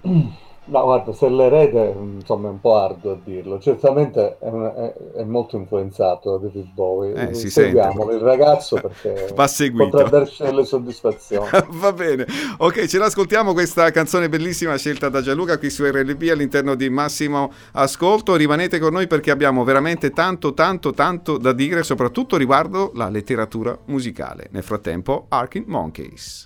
No, 0.66 0.84
guarda, 0.84 1.14
se 1.14 1.28
l'erede, 1.30 1.96
insomma, 1.98 2.48
è 2.48 2.52
un 2.52 2.60
po' 2.60 2.76
arduo 2.78 3.14
a 3.14 3.18
dirlo. 3.24 3.58
Certamente 3.60 4.38
è, 4.40 4.48
un- 4.50 4.72
è- 4.76 5.18
è 5.20 5.24
molto 5.24 5.58
influenzato 5.58 6.38
da 6.38 6.46
David 6.46 6.74
Bowie. 6.74 7.14
Eh, 7.30 7.34
si 7.34 7.50
Seguiamolo, 7.50 8.12
il 8.14 8.20
ragazzo, 8.22 8.76
perché 8.80 9.32
Va 9.34 9.48
seguito. 9.48 9.90
potrà 9.90 10.08
darci 10.10 10.44
delle 10.44 10.66
soddisfazioni. 10.66 11.48
Va 11.72 11.92
bene, 11.92 12.28
ok, 12.58 12.86
ce 12.86 13.00
l'ascoltiamo 13.00 13.54
questa 13.54 13.90
canzone 13.90 14.30
bellissima 14.30 14.76
scelta 14.78 15.10
da 15.10 15.22
Gianluca 15.22 15.58
qui 15.58 15.72
su 15.72 15.84
RLB 15.84 16.22
all'interno 16.32 16.76
di 16.76 16.88
Massimo 16.92 17.52
Ascolto. 17.72 18.36
Rimanete 18.36 18.78
con 18.78 18.94
noi 18.94 19.08
perché 19.08 19.32
abbiamo 19.32 19.64
veramente 19.64 20.12
tanto, 20.12 20.54
tanto, 20.54 20.92
tanto 20.94 21.38
da 21.40 21.52
dire, 21.52 21.82
soprattutto 21.82 22.38
riguardo 22.38 22.92
la 22.94 23.10
letteratura 23.10 23.76
musicale. 23.86 24.50
Nel 24.52 24.62
frattempo, 24.64 25.26
Arctic 25.30 25.66
Monkeys. 25.66 26.46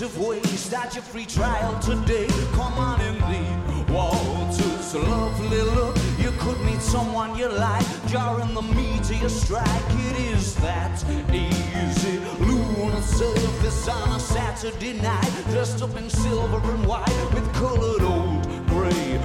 Imaginative 0.00 0.18
ways. 0.18 0.60
Start 0.60 0.94
your 0.94 1.02
free 1.02 1.26
trial 1.26 1.78
today. 1.80 2.26
Come 2.52 2.74
on 2.74 3.00
in 3.00 3.18
the 3.18 3.92
Walters. 3.92 4.94
Lovely 4.94 5.62
look. 5.62 5.96
You 6.18 6.30
could 6.38 6.60
meet 6.64 6.80
someone 6.80 7.36
you 7.36 7.48
like. 7.48 7.86
Jarring 8.06 8.54
the 8.54 8.62
meteor 8.62 9.28
strike. 9.28 9.66
It 9.90 10.34
is 10.34 10.54
that 10.56 11.04
easy. 11.32 12.18
Lunar 12.40 13.02
surface 13.02 13.88
on 13.88 14.16
a 14.16 14.20
Saturday 14.20 14.94
night. 15.00 15.44
Dressed 15.50 15.82
up 15.82 15.96
in 15.96 16.08
silver 16.10 16.60
and 16.72 16.86
white 16.86 17.30
with 17.34 17.52
colored 17.54 18.02
old 18.02 18.66
gray 18.68 19.18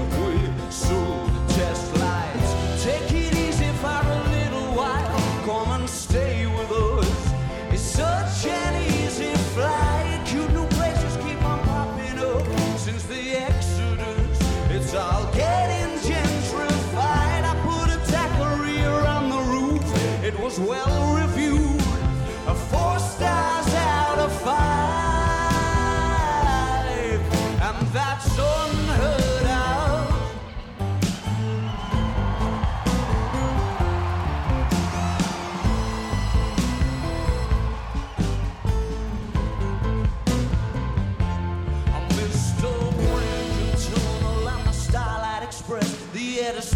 whistle 0.73 1.32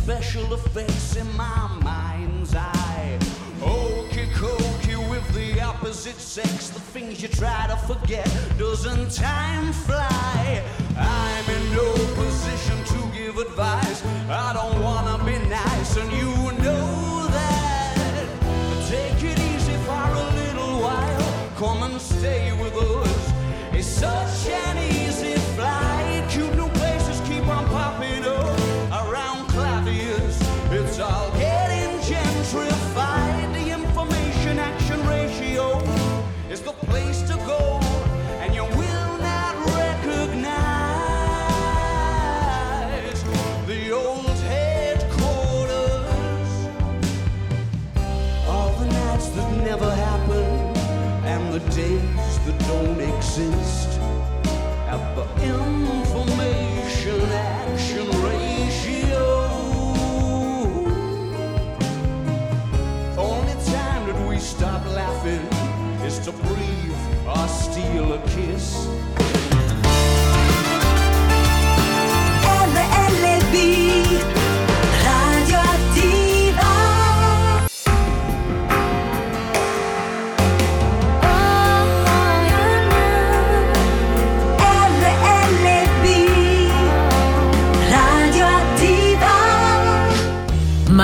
special 0.07 0.53
effects 0.53 1.17
in 1.17 1.27
my 1.35 1.67
mind's 1.83 2.55
eye. 2.55 3.19
Okey 3.61 4.27
cokey 4.27 4.97
with 5.09 5.27
the 5.35 5.59
opposite 5.59 6.15
sex. 6.15 6.69
The 6.69 6.79
things 6.79 7.21
you 7.21 7.27
try 7.27 7.67
to 7.67 7.75
forget. 7.75 8.25
Doesn't 8.57 9.11
time 9.11 9.73
fly? 9.73 9.96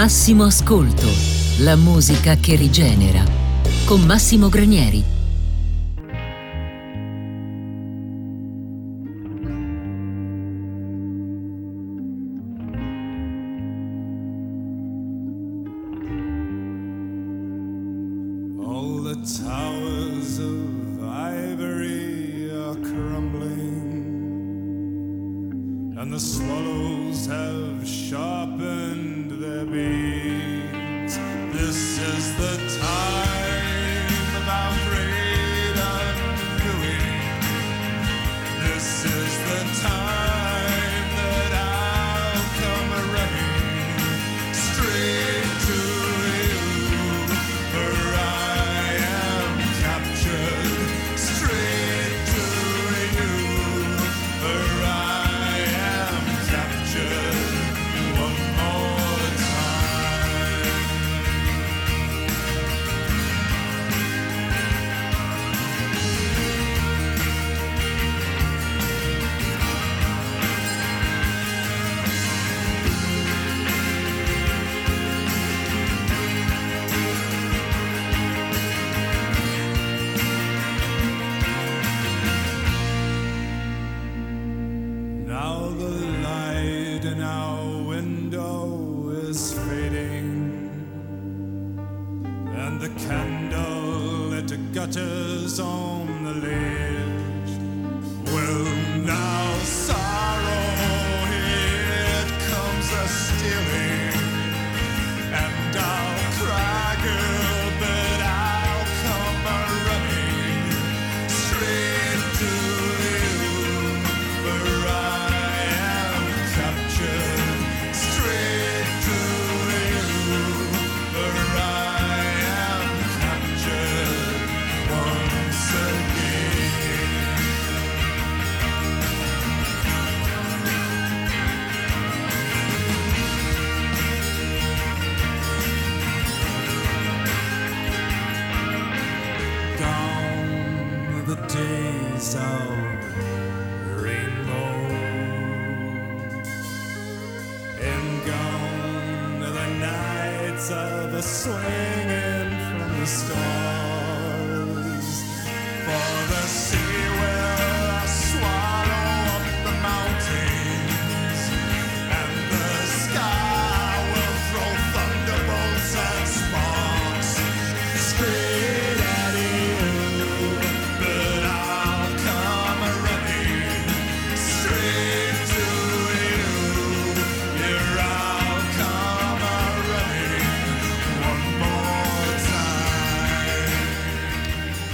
Massimo 0.03 0.43
Ascolto, 0.43 1.07
la 1.59 1.77
musica 1.77 2.35
che 2.35 2.57
rigenera. 2.57 3.23
Con 3.85 4.01
Massimo 4.01 4.49
Granieri. 4.49 5.01
And 25.95 26.11
the 26.11 26.19
swallows 26.19 27.25
have 27.27 27.87
sharpened 27.87 28.92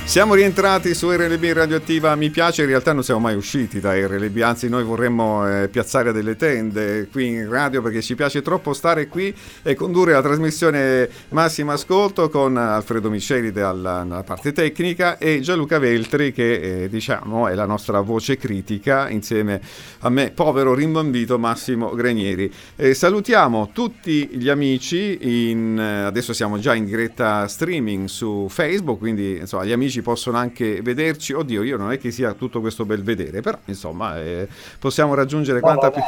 Siamo 0.10 0.34
rientrati 0.34 0.96
su 0.96 1.12
RLB 1.12 1.52
Radioattiva, 1.52 2.16
mi 2.16 2.32
piace, 2.32 2.64
in 2.64 2.68
realtà 2.70 2.94
non 2.94 3.04
siamo 3.04 3.20
mai 3.20 3.36
usciti 3.36 3.80
da 3.80 3.94
RLB, 3.94 4.38
anzi 4.38 4.68
noi 4.68 4.84
vorremmo 4.84 5.48
eh, 5.48 5.68
piazzare 5.68 6.12
delle 6.12 6.36
tende 6.36 7.08
qui 7.12 7.28
in 7.28 7.48
radio 7.48 7.84
perché 7.84 8.02
ci 8.02 8.16
piace 8.16 8.42
troppo 8.42 8.74
stare 8.74 9.08
qui 9.08 9.32
e 9.62 9.76
condurre 9.76 10.14
la 10.14 10.24
trasmissione 10.24 11.08
Massimo 11.30 11.74
Ascolto 11.74 12.28
con 12.30 12.58
Alfredo 12.58 13.12
Miceli 13.12 13.52
dalla, 13.52 14.24
parte 14.26 14.52
tecnica 14.52 15.20
e 15.20 15.42
Gianluca 15.42 15.78
Veltri 15.78 16.34
che 16.34 16.86
eh, 16.86 16.90
diciamo 16.90 17.48
è 17.48 17.54
la 17.54 17.68
nostra 17.68 18.02
voce 18.02 18.36
critica 18.36 19.10
insieme 19.10 19.62
a 20.00 20.10
me, 20.10 20.32
povero 20.32 20.74
rimbambito 20.74 21.38
Massimo 21.38 21.94
Granieri. 21.94 22.52
Eh, 22.76 22.96
salutiamo 22.96 23.70
tutti 23.72 24.28
gli 24.32 24.50
amici, 24.50 25.50
in, 25.52 25.78
eh, 25.80 26.06
adesso 26.06 26.34
siamo 26.34 26.58
già 26.58 26.74
in 26.74 26.86
diretta 26.86 27.48
streaming 27.48 28.08
su 28.08 28.48
Facebook, 28.50 28.98
quindi 28.98 29.38
insomma 29.38 29.66
gli 29.66 29.72
amici 29.72 29.98
possono 30.02 30.38
anche 30.38 30.82
vederci. 30.82 31.34
Oddio, 31.34 31.64
io 31.64 31.78
non 31.78 31.92
è 31.92 31.98
che 31.98 32.12
sia 32.12 32.34
tutto 32.34 32.60
questo 32.60 32.86
bel 32.86 33.04
vedere, 33.04 33.42
però 33.42 33.58
insomma 33.66 34.20
eh, 34.22 34.48
possiamo 34.80 35.14
raggiungere 35.14 35.60
quanta 35.60 35.92
più... 35.92 36.02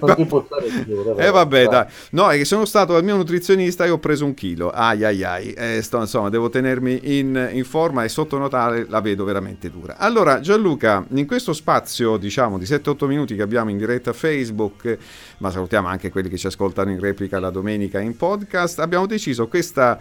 non 0.00 0.16
ti 0.16 0.24
può 0.26 0.44
stare 0.44 0.68
sicuro. 0.70 1.16
Eh 1.16 1.30
vabbè, 1.30 1.66
dai. 1.66 1.86
No, 2.10 2.30
è 2.30 2.36
che 2.36 2.44
sono 2.44 2.64
stato 2.64 2.92
dal 2.92 3.04
mio 3.04 3.16
nutrizionista 3.16 3.84
e 3.84 3.90
ho 3.90 3.98
preso 3.98 4.24
un 4.24 4.34
chilo. 4.34 4.70
Ai 4.70 5.04
ai 5.04 5.24
ai. 5.24 5.52
Eh, 5.52 5.80
sto- 5.82 6.00
insomma, 6.00 6.28
devo 6.28 6.48
tenermi 6.48 7.18
in, 7.18 7.50
in 7.52 7.64
forma 7.64 8.04
e 8.04 8.08
sotto 8.08 8.38
Natale 8.38 8.86
la 8.88 9.00
vedo 9.00 9.24
veramente 9.24 9.70
dura. 9.70 9.96
Allora, 9.96 10.40
Gianluca, 10.40 11.04
in 11.10 11.26
questo 11.26 11.52
spazio, 11.52 12.16
diciamo, 12.16 12.58
di 12.58 12.64
7-8 12.64 13.06
minuti 13.06 13.34
che 13.34 13.42
abbiamo 13.42 13.70
in 13.70 13.78
diretta 13.78 14.12
Facebook, 14.12 14.96
ma 15.38 15.50
salutiamo 15.50 15.88
anche 15.88 16.10
quelli 16.10 16.28
che 16.28 16.36
ci 16.36 16.46
ascoltano 16.46 16.90
in 16.90 17.00
replica 17.00 17.38
la 17.38 17.50
domenica 17.50 18.00
in 18.00 18.16
podcast, 18.16 18.78
abbiamo 18.80 19.06
deciso 19.06 19.48
questa 19.48 19.98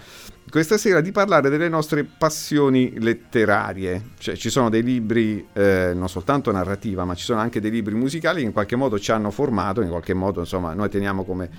questa 0.50 0.78
sera 0.78 1.02
di 1.02 1.12
parlare 1.12 1.50
delle 1.50 1.70
nostre 1.70 2.04
passioni 2.04 3.00
letterarie. 3.00 4.12
Cioè, 4.18 4.36
ci 4.36 4.50
sono 4.50 4.70
dei 4.70 4.84
libri, 4.84 5.48
eh, 5.54 5.92
non 5.94 6.10
soltanto 6.10 6.52
narrativa, 6.52 7.06
ma 7.06 7.16
ci 7.16 7.24
sono 7.24 7.40
anche 7.40 7.60
dei 7.60 7.72
libri 7.72 7.94
musicali 7.96 8.40
che 8.40 8.46
in 8.46 8.54
qualche 8.54 8.76
modo 8.76 9.00
ci 9.00 9.12
hanno 9.12 9.32
formato, 9.32 9.82
in 9.82 9.90
qualche 9.90 10.14
modo, 10.14 10.40
insomma, 10.42 10.74
noi 10.74 10.90
teniamo 10.90 11.24
come 11.24 11.50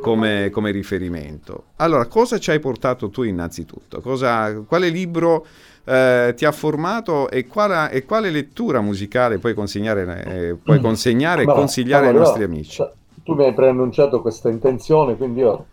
come, 0.00 0.50
come 0.50 0.70
riferimento. 0.70 1.64
Allora, 1.76 2.06
cosa 2.06 2.38
ci 2.38 2.50
hai 2.50 2.60
portato 2.60 3.10
tu 3.10 3.22
innanzitutto? 3.22 4.00
Cosa, 4.00 4.60
quale 4.66 4.88
libro 4.88 5.46
eh, 5.84 6.34
ti 6.36 6.44
ha 6.44 6.52
formato 6.52 7.28
e 7.30 7.46
quale, 7.46 7.90
e 7.90 8.04
quale 8.04 8.30
lettura 8.30 8.80
musicale 8.80 9.38
puoi 9.38 9.54
consegnare, 9.54 10.24
eh, 10.24 10.54
puoi 10.54 10.80
consegnare 10.80 11.42
e 11.42 11.46
Ma, 11.46 11.52
consigliare 11.52 12.04
ai 12.04 12.10
allora, 12.10 12.24
nostri 12.24 12.44
amici? 12.44 12.74
sa- 12.74 12.92
Tu 13.22 13.34
mi 13.34 13.44
hai 13.44 13.54
preannunciato 13.54 14.20
questa 14.20 14.48
intenzione, 14.48 15.16
quindi 15.16 15.40
io 15.40 15.66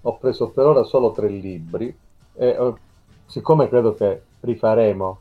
ho 0.00 0.18
preso 0.18 0.48
per 0.50 0.66
ora 0.66 0.82
solo 0.84 1.12
tre 1.12 1.28
libri 1.28 1.94
e 2.38 2.48
eh, 2.48 2.72
siccome 3.26 3.68
credo 3.68 3.94
che 3.94 4.22
rifaremo 4.40 5.18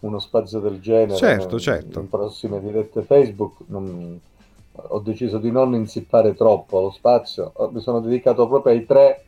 uno 0.00 0.18
spazio 0.18 0.58
del 0.60 0.80
genere 0.80 1.16
Certo, 1.16 1.54
in- 1.56 1.60
certo. 1.60 2.00
in 2.00 2.08
prossime 2.08 2.60
dirette 2.60 3.02
Facebook, 3.02 3.56
non- 3.66 4.20
ho 4.74 4.98
deciso 5.00 5.36
di 5.38 5.50
non 5.50 5.74
insippare 5.74 6.34
troppo 6.34 6.80
lo 6.80 6.90
spazio, 6.90 7.52
mi 7.72 7.80
sono 7.80 8.00
dedicato 8.00 8.48
proprio 8.48 8.72
ai 8.72 8.86
tre 8.86 9.24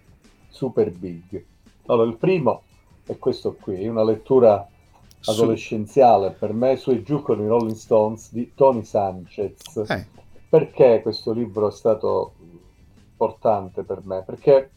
super 0.49 0.91
big. 0.91 1.45
Allora, 1.87 2.09
il 2.09 2.17
primo 2.17 2.63
è 3.05 3.19
questo 3.19 3.55
qui, 3.61 3.87
una 3.87 4.05
lettura 4.05 4.67
Su- 5.21 5.31
adolescenziale 5.33 6.31
per 6.31 6.53
me 6.55 6.77
su 6.77 6.91
e 6.93 7.03
giù 7.03 7.21
con 7.23 7.41
i 7.43 7.47
Rolling 7.47 7.77
Stones 7.77 8.33
di 8.33 8.53
Tony 8.55 8.85
Sanchez. 8.85 9.77
Eh, 9.89 10.07
Perché 10.49 11.01
questo 11.03 11.33
libro 11.33 11.69
è 11.69 11.73
stato 11.73 12.33
importante 13.11 13.83
per 13.83 14.01
me? 14.05 14.23
Perché 14.25 14.71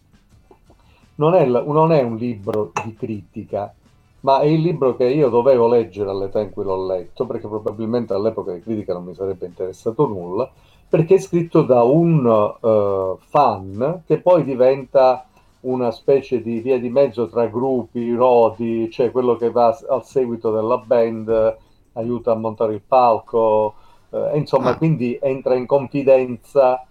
non 1.17 1.35
è, 1.35 1.45
non 1.45 1.91
è 1.91 2.01
un 2.01 2.15
libro 2.15 2.71
di 2.83 2.95
critica, 2.95 3.73
ma 4.21 4.39
è 4.39 4.45
il 4.45 4.61
libro 4.61 4.95
che 4.95 5.05
io 5.05 5.29
dovevo 5.29 5.67
leggere 5.67 6.09
all'età 6.09 6.39
in 6.41 6.49
cui 6.49 6.63
l'ho 6.63 6.85
letto, 6.85 7.25
perché 7.25 7.47
probabilmente 7.47 8.13
all'epoca 8.13 8.51
di 8.53 8.61
critica 8.61 8.93
non 8.93 9.03
mi 9.03 9.13
sarebbe 9.13 9.45
interessato 9.45 10.07
nulla, 10.07 10.49
perché 10.89 11.15
è 11.15 11.19
scritto 11.19 11.61
da 11.63 11.83
un 11.83 12.25
eh, 12.61 13.15
fan 13.27 14.03
che 14.05 14.19
poi 14.19 14.43
diventa 14.43 15.25
una 15.61 15.91
specie 15.91 16.41
di 16.41 16.59
via 16.59 16.79
di 16.79 16.89
mezzo 16.89 17.27
tra 17.27 17.47
gruppi, 17.47 18.13
rodi, 18.13 18.89
cioè 18.91 19.11
quello 19.11 19.35
che 19.35 19.51
va 19.51 19.77
al 19.89 20.05
seguito 20.05 20.51
della 20.51 20.77
band, 20.77 21.57
aiuta 21.93 22.31
a 22.31 22.35
montare 22.35 22.73
il 22.75 22.81
palco, 22.87 23.73
eh, 24.11 24.37
insomma, 24.37 24.71
Ah. 24.71 24.77
quindi 24.77 25.17
entra 25.21 25.55
in 25.55 25.65
confidenza 25.65 26.85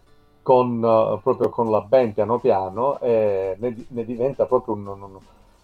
con, 0.47 0.77
eh, 0.85 1.19
proprio 1.25 1.51
con 1.51 1.73
la 1.73 1.81
band 1.81 2.13
piano 2.13 2.39
piano 2.39 3.01
e 3.01 3.57
ne, 3.59 3.85
ne 3.89 4.05
diventa 4.05 4.47
proprio 4.47 4.75
un, 4.77 4.87
un- 4.87 5.19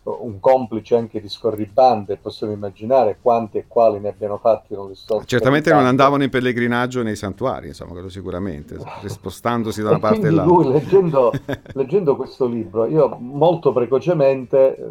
un 0.04 0.40
complice 0.40 0.96
anche 0.96 1.20
di 1.20 1.28
scorribande. 1.28 2.16
Possiamo 2.16 2.52
immaginare 2.52 3.18
quanti 3.22 3.58
e 3.58 3.66
quali 3.68 4.00
ne 4.00 4.08
abbiano 4.08 4.38
fatti 4.38 4.74
non 4.74 4.92
certamente 5.24 5.72
non 5.72 5.86
andavano 5.86 6.24
in 6.24 6.30
pellegrinaggio 6.30 7.04
nei 7.04 7.14
santuari, 7.14 7.68
insomma, 7.68 7.92
quello 7.92 8.08
sicuramente, 8.08 8.76
spostandosi 9.06 9.82
da 9.82 9.90
una 9.90 10.00
parte 10.00 10.26
all'altra. 10.26 10.52
lui 10.52 10.72
leggendo, 10.72 11.30
leggendo 11.74 12.16
questo 12.16 12.46
libro, 12.46 12.86
io 12.86 13.16
molto 13.20 13.72
precocemente 13.72 14.76
eh, 14.76 14.84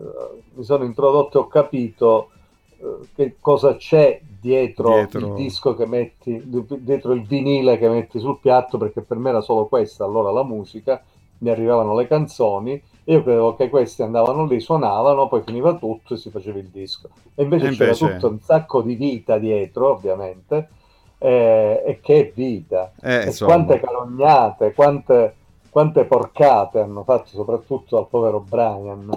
mi 0.53 0.63
sono 0.63 0.85
introdotto 0.85 1.37
e 1.37 1.41
ho 1.41 1.47
capito 1.47 2.29
eh, 2.77 3.09
che 3.13 3.35
cosa 3.41 3.75
c'è 3.75 4.21
dietro, 4.41 4.93
Dietro. 4.95 5.19
il 5.27 5.33
disco 5.35 5.75
che 5.75 5.85
metti, 5.85 6.41
dietro 6.79 7.13
il 7.13 7.21
vinile 7.25 7.77
che 7.77 7.87
metti 7.87 8.19
sul 8.19 8.39
piatto, 8.39 8.77
perché 8.77 9.01
per 9.01 9.17
me 9.17 9.29
era 9.29 9.41
solo 9.41 9.67
questa 9.67 10.03
allora 10.03 10.31
la 10.31 10.43
musica, 10.43 11.01
mi 11.39 11.49
arrivavano 11.49 11.95
le 11.95 12.07
canzoni, 12.07 12.81
io 13.05 13.23
credevo 13.23 13.55
che 13.55 13.69
questi 13.69 14.01
andavano 14.03 14.45
lì, 14.45 14.59
suonavano, 14.59 15.27
poi 15.27 15.41
finiva 15.43 15.73
tutto 15.75 16.13
e 16.15 16.17
si 16.17 16.29
faceva 16.29 16.57
il 16.59 16.67
disco. 16.67 17.09
E 17.35 17.43
invece, 17.43 17.67
E 17.67 17.69
c'era 17.71 17.83
invece- 17.91 18.13
tutto 18.13 18.27
un 18.29 18.39
sacco 18.39 18.81
di 18.81 18.95
vita 18.95 19.37
dietro, 19.37 19.91
ovviamente, 19.91 20.69
eh, 21.17 21.83
e 21.85 21.99
che 22.01 22.31
vita. 22.35 22.91
Eh, 23.01 23.27
E 23.27 23.35
quante 23.39 23.79
carognate, 23.79 24.73
quante, 24.73 25.35
quante 25.69 26.03
porcate 26.05 26.79
hanno 26.79 27.03
fatto 27.03 27.27
soprattutto 27.27 27.97
al 27.97 28.07
povero 28.07 28.39
Brian, 28.39 29.09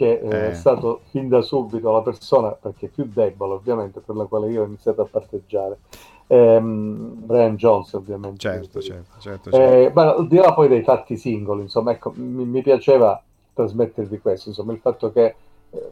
che 0.00 0.18
eh, 0.18 0.28
Eh. 0.28 0.50
è 0.52 0.54
stato 0.54 1.00
fin 1.10 1.28
da 1.28 1.42
subito 1.42 1.92
la 1.92 2.00
persona, 2.00 2.52
perché 2.52 2.88
più 2.88 3.06
debole 3.12 3.52
ovviamente, 3.52 4.00
per 4.00 4.16
la 4.16 4.24
quale 4.24 4.50
io 4.50 4.62
ho 4.62 4.64
iniziato 4.64 5.02
a 5.02 5.04
parteggiare. 5.04 5.80
Ehm, 6.26 7.26
Brian 7.26 7.56
Jones 7.56 7.92
ovviamente. 7.92 8.38
Certo, 8.38 8.80
certo, 8.80 9.20
certo. 9.20 9.50
certo. 9.50 9.56
Eh, 9.58 9.92
ma 9.92 10.14
al 10.14 10.26
di 10.26 10.36
là 10.36 10.54
poi 10.54 10.68
dei 10.68 10.82
fatti 10.82 11.18
singoli, 11.18 11.62
insomma, 11.62 11.90
ecco, 11.90 12.12
mi, 12.14 12.46
mi 12.46 12.62
piaceva 12.62 13.22
trasmettervi 13.52 14.20
questo, 14.20 14.48
insomma, 14.48 14.72
il 14.72 14.78
fatto 14.78 15.12
che 15.12 15.34
eh, 15.70 15.88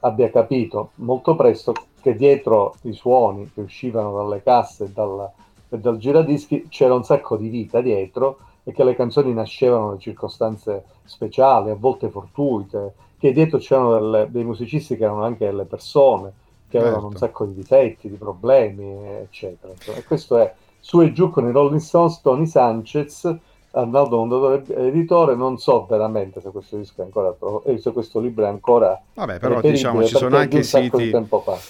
abbia 0.00 0.30
capito 0.30 0.90
molto 0.96 1.36
presto 1.36 1.72
che 2.00 2.16
dietro 2.16 2.74
i 2.82 2.92
suoni 2.92 3.52
che 3.54 3.60
uscivano 3.60 4.16
dalle 4.16 4.42
casse 4.42 4.84
e, 4.86 4.88
dalla- 4.90 5.30
e 5.68 5.78
dal 5.78 5.98
giradischi 5.98 6.66
c'era 6.68 6.94
un 6.94 7.04
sacco 7.04 7.36
di 7.36 7.48
vita 7.48 7.80
dietro 7.80 8.38
e 8.64 8.72
che 8.72 8.82
le 8.82 8.96
canzoni 8.96 9.32
nascevano 9.32 9.92
da 9.92 9.98
circostanze 9.98 10.84
speciali, 11.04 11.70
a 11.70 11.76
volte 11.78 12.08
fortuite, 12.10 12.94
che 13.18 13.32
dietro 13.32 13.58
c'erano 13.58 13.94
delle- 13.98 14.26
dei 14.30 14.44
musicisti 14.44 14.96
che 14.96 15.04
erano 15.04 15.24
anche 15.24 15.44
delle 15.46 15.64
persone, 15.64 16.32
che 16.68 16.78
avevano 16.78 17.06
un 17.06 17.12
Certo. 17.12 17.26
sacco 17.26 17.44
di 17.46 17.54
difetti, 17.54 18.08
di 18.08 18.16
problemi, 18.16 18.84
eccetera. 19.22 19.72
E 19.96 20.04
questo 20.04 20.36
è 20.38 20.52
su 20.80 21.00
e 21.00 21.12
giù 21.12 21.30
con 21.30 21.48
i 21.48 21.52
Rolling 21.52 21.80
Stones, 21.80 22.20
Tony 22.20 22.46
Sanchez, 22.46 23.36
Arnaldo 23.70 24.16
Mondadori 24.16 24.64
editore, 24.74 25.34
non 25.36 25.58
so 25.58 25.84
veramente 25.88 26.40
se 26.40 26.50
questo 26.50 26.78
disco 26.78 27.02
è 27.02 27.04
ancora 27.04 27.34
eh, 27.66 27.78
se 27.78 27.92
questo 27.92 28.18
libro 28.18 28.44
è 28.44 28.48
ancora 28.48 28.98
Vabbè, 29.14 29.38
però 29.38 29.60
diciamo 29.60 30.02
ci 30.04 30.16
sono 30.16 30.36
anche 30.36 30.62
siti. 30.62 31.12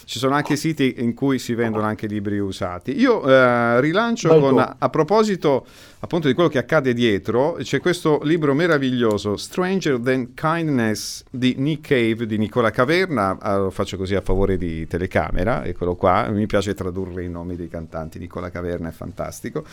Ci 0.04 0.18
sono 0.18 0.34
anche 0.34 0.54
siti 0.56 0.94
in 0.98 1.12
cui 1.14 1.38
si 1.40 1.54
vendono 1.54 1.84
anche 1.86 2.06
libri 2.06 2.38
usati. 2.38 2.98
Io 2.98 3.22
eh, 3.26 3.80
rilancio 3.80 4.28
Vai 4.28 4.40
con, 4.40 4.54
tu. 4.54 4.72
a 4.78 4.88
proposito 4.90 5.66
appunto 6.00 6.28
di 6.28 6.34
quello 6.34 6.48
che 6.48 6.58
accade 6.58 6.94
dietro, 6.94 7.56
c'è 7.60 7.80
questo 7.80 8.20
libro 8.22 8.54
meraviglioso, 8.54 9.36
Stranger 9.36 9.98
Than 9.98 10.34
Kindness 10.34 11.24
di 11.30 11.54
Nick 11.58 11.88
Cave 11.88 12.26
di 12.26 12.38
Nicola 12.38 12.70
Caverna, 12.70 13.36
Ah, 13.40 13.56
lo 13.56 13.70
faccio 13.70 13.96
così 13.96 14.14
a 14.14 14.20
favore 14.20 14.56
di 14.56 14.86
telecamera, 14.86 15.64
eccolo 15.64 15.96
qua, 15.96 16.28
mi 16.28 16.46
piace 16.46 16.74
tradurre 16.74 17.24
i 17.24 17.28
nomi 17.28 17.56
dei 17.56 17.68
cantanti, 17.68 18.18
Nicola 18.18 18.50
Caverna 18.50 18.88
è 18.88 18.92
fantastico, 18.92 19.64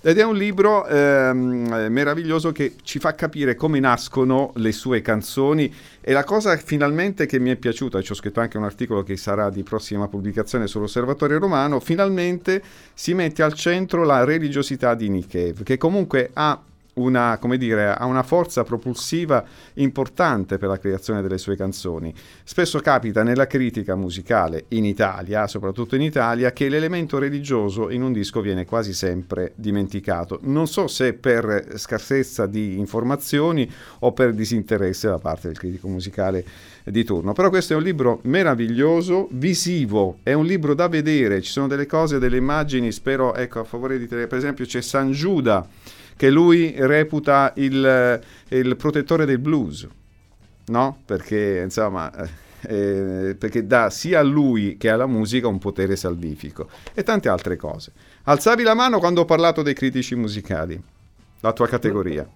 ed 0.00 0.18
è 0.18 0.24
un 0.24 0.36
libro 0.36 0.86
ehm, 0.86 1.86
meraviglioso 1.88 2.52
che 2.52 2.74
ci 2.82 2.98
fa 2.98 3.14
capire 3.14 3.54
come 3.54 3.80
nascono 3.80 4.52
le 4.56 4.72
sue 4.72 5.00
canzoni 5.00 5.72
e 6.00 6.12
la 6.12 6.24
cosa 6.24 6.56
finalmente 6.56 7.26
che 7.26 7.38
mi 7.38 7.50
è 7.50 7.56
piaciuta, 7.56 8.00
ci 8.00 8.12
ho 8.12 8.14
scritto 8.14 8.40
anche 8.40 8.56
un 8.56 8.64
articolo 8.64 9.02
che 9.02 9.16
sarà 9.16 9.50
di 9.50 9.62
prossima 9.62 10.08
pubblicazione 10.08 10.66
sull'Osservatorio 10.66 11.38
Romano, 11.38 11.80
finalmente 11.80 12.62
si 12.94 13.12
mette 13.14 13.42
al 13.42 13.52
centro 13.52 14.04
la 14.04 14.24
religiosità 14.24 14.94
di 14.94 15.26
Cave, 15.28 15.62
che 15.62 15.76
comunque 15.76 16.30
ha 16.32 16.60
una, 17.00 17.38
come 17.38 17.56
dire, 17.56 17.92
ha 17.92 18.04
una 18.06 18.22
forza 18.22 18.62
propulsiva 18.64 19.44
importante 19.74 20.58
per 20.58 20.68
la 20.68 20.78
creazione 20.78 21.22
delle 21.22 21.38
sue 21.38 21.56
canzoni. 21.56 22.14
Spesso 22.44 22.78
capita 22.80 23.22
nella 23.22 23.46
critica 23.46 23.94
musicale 23.94 24.64
in 24.68 24.84
Italia, 24.84 25.46
soprattutto 25.46 25.96
in 25.96 26.02
Italia, 26.02 26.52
che 26.52 26.68
l'elemento 26.68 27.18
religioso 27.18 27.90
in 27.90 28.02
un 28.02 28.12
disco 28.12 28.40
viene 28.40 28.64
quasi 28.64 28.92
sempre 28.92 29.52
dimenticato. 29.56 30.38
Non 30.42 30.66
so 30.66 30.86
se 30.86 31.14
per 31.14 31.72
scarsezza 31.76 32.46
di 32.46 32.78
informazioni 32.78 33.70
o 34.00 34.12
per 34.12 34.34
disinteresse 34.34 35.08
da 35.08 35.18
parte 35.18 35.48
del 35.48 35.58
critico 35.58 35.88
musicale 35.88 36.44
di 36.84 37.04
turno. 37.04 37.32
Però 37.32 37.48
questo 37.48 37.72
è 37.72 37.76
un 37.76 37.82
libro 37.82 38.20
meraviglioso, 38.22 39.28
visivo, 39.32 40.18
è 40.22 40.32
un 40.32 40.44
libro 40.44 40.74
da 40.74 40.88
vedere, 40.88 41.40
ci 41.40 41.50
sono 41.50 41.66
delle 41.66 41.86
cose, 41.86 42.18
delle 42.18 42.36
immagini, 42.36 42.92
spero, 42.92 43.34
ecco, 43.34 43.60
a 43.60 43.64
favore 43.64 43.98
di 43.98 44.06
te, 44.06 44.26
per 44.26 44.38
esempio 44.38 44.64
c'è 44.64 44.80
San 44.80 45.12
Giuda, 45.12 45.66
che 46.20 46.28
lui 46.28 46.74
reputa 46.76 47.54
il, 47.56 48.20
il 48.48 48.76
protettore 48.76 49.24
del 49.24 49.38
blues, 49.38 49.88
no? 50.66 50.98
Perché, 51.06 51.62
insomma... 51.64 52.12
eh, 52.68 53.34
perché 53.38 53.66
dà 53.66 53.88
sia 53.88 54.18
a 54.18 54.22
lui 54.22 54.76
che 54.76 54.90
alla 54.90 55.06
musica 55.06 55.48
un 55.48 55.56
potere 55.56 55.96
salvifico 55.96 56.68
e 56.92 57.02
tante 57.02 57.30
altre 57.30 57.56
cose. 57.56 57.92
Alzavi 58.24 58.62
la 58.62 58.74
mano 58.74 58.98
quando 58.98 59.22
ho 59.22 59.24
parlato 59.24 59.62
dei 59.62 59.72
critici 59.72 60.14
musicali, 60.14 60.78
la 61.40 61.54
tua 61.54 61.66
categoria. 61.66 62.28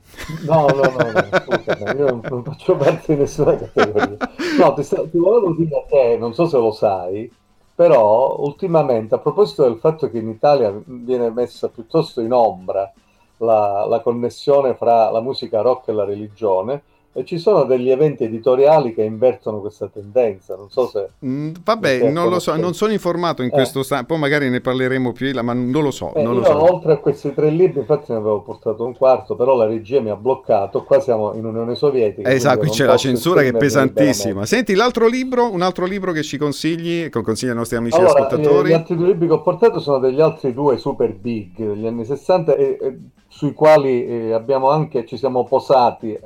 No, 0.47 0.66
no, 0.68 0.81
no, 0.81 1.11
no, 1.12 1.29
scusami, 1.44 1.99
io 1.99 2.07
non, 2.07 2.20
non 2.27 2.42
faccio 2.42 2.75
parte 2.77 3.12
di 3.12 3.20
nessuna 3.20 3.55
categoria. 3.55 4.16
No, 4.59 4.73
ti, 4.73 4.83
sta- 4.83 5.07
ti 5.07 5.18
volevo 5.18 5.53
dire 5.53 5.77
a 5.77 5.85
te, 5.87 6.16
non 6.18 6.33
so 6.33 6.47
se 6.47 6.57
lo 6.57 6.73
sai, 6.73 7.31
però 7.75 8.38
ultimamente, 8.38 9.14
a 9.14 9.18
proposito 9.18 9.64
del 9.64 9.77
fatto 9.77 10.09
che 10.09 10.16
in 10.16 10.31
Italia 10.31 10.73
viene 10.87 11.29
messa 11.29 11.68
piuttosto 11.68 12.23
in 12.23 12.33
ombra 12.33 12.90
la, 13.38 13.87
la 13.87 14.01
connessione 14.01 14.75
fra 14.75 15.11
la 15.11 15.20
musica 15.20 15.61
rock 15.61 15.88
e 15.88 15.92
la 15.92 16.05
religione, 16.05 16.83
E 17.16 17.24
ci 17.24 17.38
sono 17.38 17.62
degli 17.62 17.90
eventi 17.90 18.24
editoriali 18.24 18.92
che 18.92 19.05
invertono 19.05 19.61
questa 19.61 19.87
tendenza, 19.87 20.57
non 20.57 20.68
so 20.68 20.88
se... 20.88 21.11
Mm, 21.24 21.53
vabbè, 21.62 22.11
non 22.11 22.29
lo 22.29 22.40
so, 22.40 22.57
non 22.57 22.74
sono 22.74 22.90
informato 22.90 23.42
in 23.42 23.50
Eh. 23.50 23.53
questo 23.53 23.85
sta- 23.85 24.03
poi 24.03 24.18
magari 24.18 24.50
ne 24.50 24.61
parleremo 24.61 25.12
più 25.12 25.29
in 25.29 25.35
là, 25.37 25.42
ma 25.42 25.53
non 25.53 25.81
lo 25.85 25.92
so, 25.92 26.12
Eh, 26.14 26.24
non 26.24 26.35
lo 26.35 26.42
so. 26.44 26.72
oltre 26.72 26.94
a 26.94 26.96
questi 26.96 27.33
tre 27.33 27.50
libri, 27.50 27.79
infatti 27.79 28.11
ne 28.11 28.18
avevo 28.18 28.40
portato 28.42 28.85
un 28.85 28.96
quarto, 28.96 29.37
però 29.37 29.55
la 29.55 29.66
regia 29.66 30.00
mi 30.00 30.11
ha 30.11 30.16
bloccato, 30.16 30.83
qua 30.83 30.98
siamo 30.98 31.35
in 31.35 31.44
Unione 31.44 31.77
Sovietica. 31.77 32.29
Eh, 32.29 32.35
Esatto, 32.35 32.59
qui 32.59 32.70
c'è 32.70 32.85
la 32.85 32.96
censura 32.96 33.42
che 33.42 33.48
è 33.50 33.57
pesantissima. 33.57 34.44
Senti, 34.44 34.74
l'altro 34.74 35.07
libro, 35.07 35.53
un 35.53 35.62
altro 35.62 35.87
libro 35.87 36.11
che 36.11 36.24
ci 36.24 36.37
consigli, 36.37 37.09
che 37.11 37.22
consigli 37.22 37.50
ai 37.50 37.55
nostri 37.55 37.77
amici 37.77 37.96
Allora, 37.96 38.27
ascoltatori? 38.27 38.70
gli 38.70 38.72
altri 38.72 38.96
due 38.96 39.07
libri 39.07 39.29
che 39.29 39.35
ho 39.35 39.40
portato 39.42 39.79
sono 39.79 39.98
degli 40.00 40.20
altri 40.20 40.53
due 40.53 40.79
super 40.79 41.14
big 41.14 41.57
degli 41.59 41.87
anni 41.87 42.05
60 42.05 42.57
e, 42.57 42.79
e 42.81 42.98
sui 43.29 43.53
quali 43.53 44.05
eh, 44.05 44.33
abbiamo 44.33 44.70
anche, 44.70 45.07
ci 45.07 45.16
siamo 45.16 45.44
posati 45.44 46.18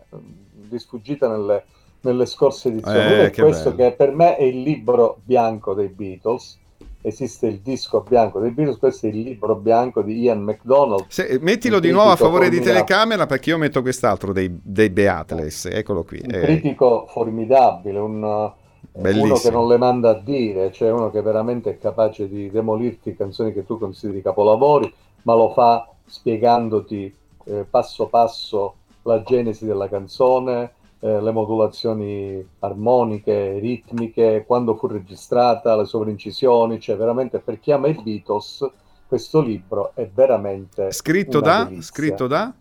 di 0.68 0.78
sfuggita 0.78 1.28
nelle, 1.28 1.64
nelle 2.02 2.26
scorse 2.26 2.68
edizioni. 2.68 2.98
Eh, 2.98 3.26
è 3.26 3.30
che 3.30 3.42
questo 3.42 3.72
bello. 3.72 3.90
che 3.90 3.96
per 3.96 4.14
me 4.14 4.36
è 4.36 4.42
il 4.42 4.62
libro 4.62 5.18
bianco 5.24 5.74
dei 5.74 5.88
Beatles, 5.88 6.58
esiste 7.00 7.46
il 7.46 7.60
disco 7.60 8.04
bianco 8.06 8.40
dei 8.40 8.50
Beatles, 8.50 8.78
questo 8.78 9.06
è 9.06 9.08
il 9.10 9.20
libro 9.20 9.54
bianco 9.56 10.02
di 10.02 10.20
Ian 10.20 10.42
MacDonald. 10.42 11.06
Se- 11.08 11.26
eh, 11.26 11.38
mettilo 11.40 11.80
di 11.80 11.90
nuovo 11.90 12.10
a 12.10 12.16
favore 12.16 12.48
di 12.48 12.60
telecamera 12.60 13.26
perché 13.26 13.50
io 13.50 13.58
metto 13.58 13.82
quest'altro 13.82 14.32
dei, 14.32 14.58
dei 14.62 14.90
Beatles, 14.90 15.66
eccolo 15.66 16.04
qui. 16.04 16.20
un 16.22 16.34
eh. 16.34 16.40
critico 16.40 17.06
formidabile, 17.08 17.98
un, 17.98 18.52
eh, 18.92 19.00
Bellissimo. 19.00 19.24
uno 19.24 19.34
che 19.36 19.50
non 19.50 19.68
le 19.68 19.76
manda 19.78 20.10
a 20.10 20.20
dire, 20.20 20.72
cioè 20.72 20.90
uno 20.90 21.10
che 21.10 21.22
veramente 21.22 21.70
è 21.70 21.78
capace 21.78 22.28
di 22.28 22.50
demolirti 22.50 23.16
canzoni 23.16 23.52
che 23.52 23.64
tu 23.64 23.78
consideri 23.78 24.22
capolavori, 24.22 24.92
ma 25.22 25.34
lo 25.34 25.50
fa 25.50 25.88
spiegandoti 26.04 27.14
eh, 27.44 27.66
passo 27.68 28.06
passo 28.06 28.74
la 29.08 29.22
genesi 29.22 29.64
della 29.64 29.88
canzone, 29.88 30.74
eh, 31.00 31.20
le 31.20 31.32
modulazioni 31.32 32.46
armoniche, 32.60 33.58
ritmiche, 33.58 34.44
quando 34.46 34.76
fu 34.76 34.86
registrata, 34.86 35.76
le 35.76 35.86
sovraincisioni, 35.86 36.78
cioè 36.78 36.96
veramente 36.96 37.38
per 37.38 37.58
chi 37.58 37.72
ama 37.72 37.88
i 37.88 37.94
Beatles 37.94 38.68
questo 39.06 39.40
libro 39.40 39.92
è 39.94 40.06
veramente 40.12 40.92
Scritto 40.92 41.40
da, 41.40 41.64
delizia. 41.64 41.82
scritto 41.82 42.26
da, 42.26 42.52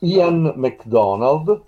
Ian 0.00 0.54
MacDonald 0.56 1.62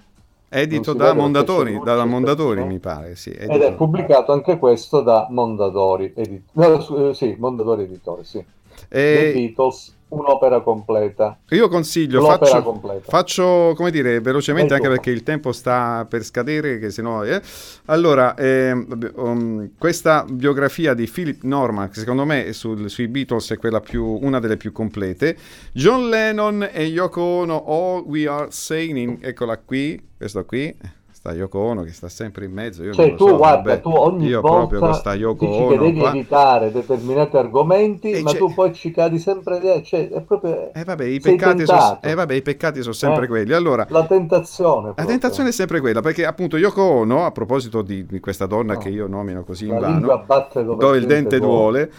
edito 0.48 0.94
da 0.94 1.12
Mondadori, 1.12 1.80
da 1.80 2.04
Mondadori 2.04 2.64
mi 2.64 2.80
pare, 2.80 3.14
sì. 3.14 3.30
ed 3.30 3.62
è 3.62 3.66
edito. 3.66 3.74
pubblicato 3.76 4.32
anche 4.32 4.58
questo 4.58 5.00
da 5.02 5.28
Mondadori, 5.30 6.12
edit- 6.16 6.48
no, 6.54 7.08
eh, 7.10 7.14
sì, 7.14 7.36
Mondadori 7.38 7.84
Editore, 7.84 8.24
sì. 8.24 8.44
The 8.88 9.30
E 9.30 9.32
Beatles, 9.32 9.96
un'opera 10.10 10.60
completa. 10.60 11.38
io 11.50 11.68
consiglio, 11.68 12.22
faccio, 12.22 12.62
completa. 12.62 13.10
faccio, 13.10 13.72
come 13.76 13.90
dire, 13.90 14.20
velocemente, 14.20 14.74
anche 14.74 14.88
perché 14.88 15.10
il 15.10 15.22
tempo 15.22 15.52
sta 15.52 16.06
per 16.08 16.22
scadere, 16.22 16.78
che 16.78 16.90
sennò... 16.90 17.24
eh. 17.24 17.40
Allora, 17.86 18.34
vabbè, 18.36 19.12
um, 19.16 19.70
questa 19.78 20.24
biografia 20.28 20.94
di 20.94 21.08
Philip 21.08 21.42
Norman, 21.42 21.88
che 21.90 22.00
secondo 22.00 22.24
me 22.24 22.52
sul- 22.52 22.88
sui 22.88 23.08
Beatles 23.08 23.50
è 23.52 23.56
quella 23.58 23.80
più, 23.80 24.04
una 24.22 24.38
delle 24.38 24.56
più 24.56 24.72
complete, 24.72 25.36
John 25.72 26.08
Lennon 26.08 26.68
e 26.72 26.84
Yoko 26.84 27.20
Ono, 27.20 27.64
All 27.66 28.04
We 28.06 28.26
Are 28.26 28.46
Saying, 28.50 29.18
eccola 29.20 29.56
qui, 29.58 30.00
questo 30.16 30.44
qui, 30.44 30.74
sta 31.20 31.34
Yoko 31.34 31.58
Ono 31.58 31.82
che 31.82 31.92
sta 31.92 32.08
sempre 32.08 32.46
in 32.46 32.52
mezzo, 32.52 32.82
io 32.82 32.94
Cioè 32.94 33.14
tu 33.14 33.28
so, 33.28 33.36
guarda, 33.36 33.68
vabbè, 33.68 33.80
tu 33.82 33.90
ogni 33.90 34.26
io 34.28 34.40
proprio 34.40 34.78
volta 34.80 34.86
questa 34.86 35.14
Yoko 35.14 35.44
dici 35.44 35.58
che 35.58 35.64
Ono 35.74 35.82
devi 35.84 35.98
qua. 35.98 36.08
evitare 36.08 36.72
determinati 36.72 37.36
argomenti, 37.36 38.10
E 38.10 38.22
ma 38.22 38.30
c'è- 38.32 38.38
tu 38.38 38.54
poi 38.54 38.72
ci 38.72 38.90
cadi 38.90 39.18
sempre, 39.18 39.60
di- 39.60 39.84
cioè 39.84 40.08
è 40.08 40.22
proprio 40.22 40.72
Eh 40.72 40.82
vabbè, 40.82 41.04
i 41.04 41.20
peccati 41.20 41.66
sono 41.66 41.98
eh, 42.00 42.14
vabbè, 42.14 42.32
i 42.34 42.40
peccati 42.40 42.80
sono 42.80 42.94
sempre 42.94 43.24
Eh. 43.24 43.28
quelli. 43.28 43.52
Allora, 43.52 43.86
la 43.90 44.06
tentazione. 44.06 44.74
la 44.76 44.80
proprio. 44.94 45.06
tentazione 45.06 45.48
è 45.50 45.52
sempre 45.52 45.80
quella, 45.80 46.00
perché 46.00 46.24
appunto 46.24 46.56
Yoko 46.56 46.82
Ono, 46.82 47.26
a 47.26 47.30
proposito 47.32 47.82
di, 47.82 48.06
di 48.06 48.18
questa 48.18 48.46
donna 48.46 48.72
No. 48.72 48.78
che 48.78 48.88
io 48.88 49.06
nomino 49.06 49.44
così 49.44 49.66
in 49.66 49.78
La 49.78 49.88
lingua 49.88 50.24
vano, 50.26 50.74
dove, 50.74 50.96
il 50.96 51.04
dente 51.04 51.38
duole, 51.38 51.90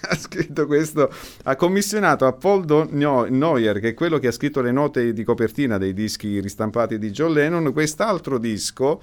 ha 0.08 0.16
scritto 0.16 0.66
questo, 0.66 1.12
ha 1.44 1.56
commissionato 1.56 2.26
a 2.26 2.32
Paul 2.32 2.64
Don- 2.64 2.88
Neu- 2.92 3.28
Neuer, 3.28 3.80
che 3.80 3.90
è 3.90 3.94
quello 3.94 4.18
che 4.18 4.28
ha 4.28 4.32
scritto 4.32 4.60
le 4.60 4.72
note 4.72 5.12
di 5.12 5.24
copertina 5.24 5.78
dei 5.78 5.92
dischi 5.92 6.40
ristampati 6.40 6.98
di 6.98 7.10
John 7.10 7.32
Lennon, 7.32 7.72
quest'altro 7.72 8.38
disco 8.38 9.00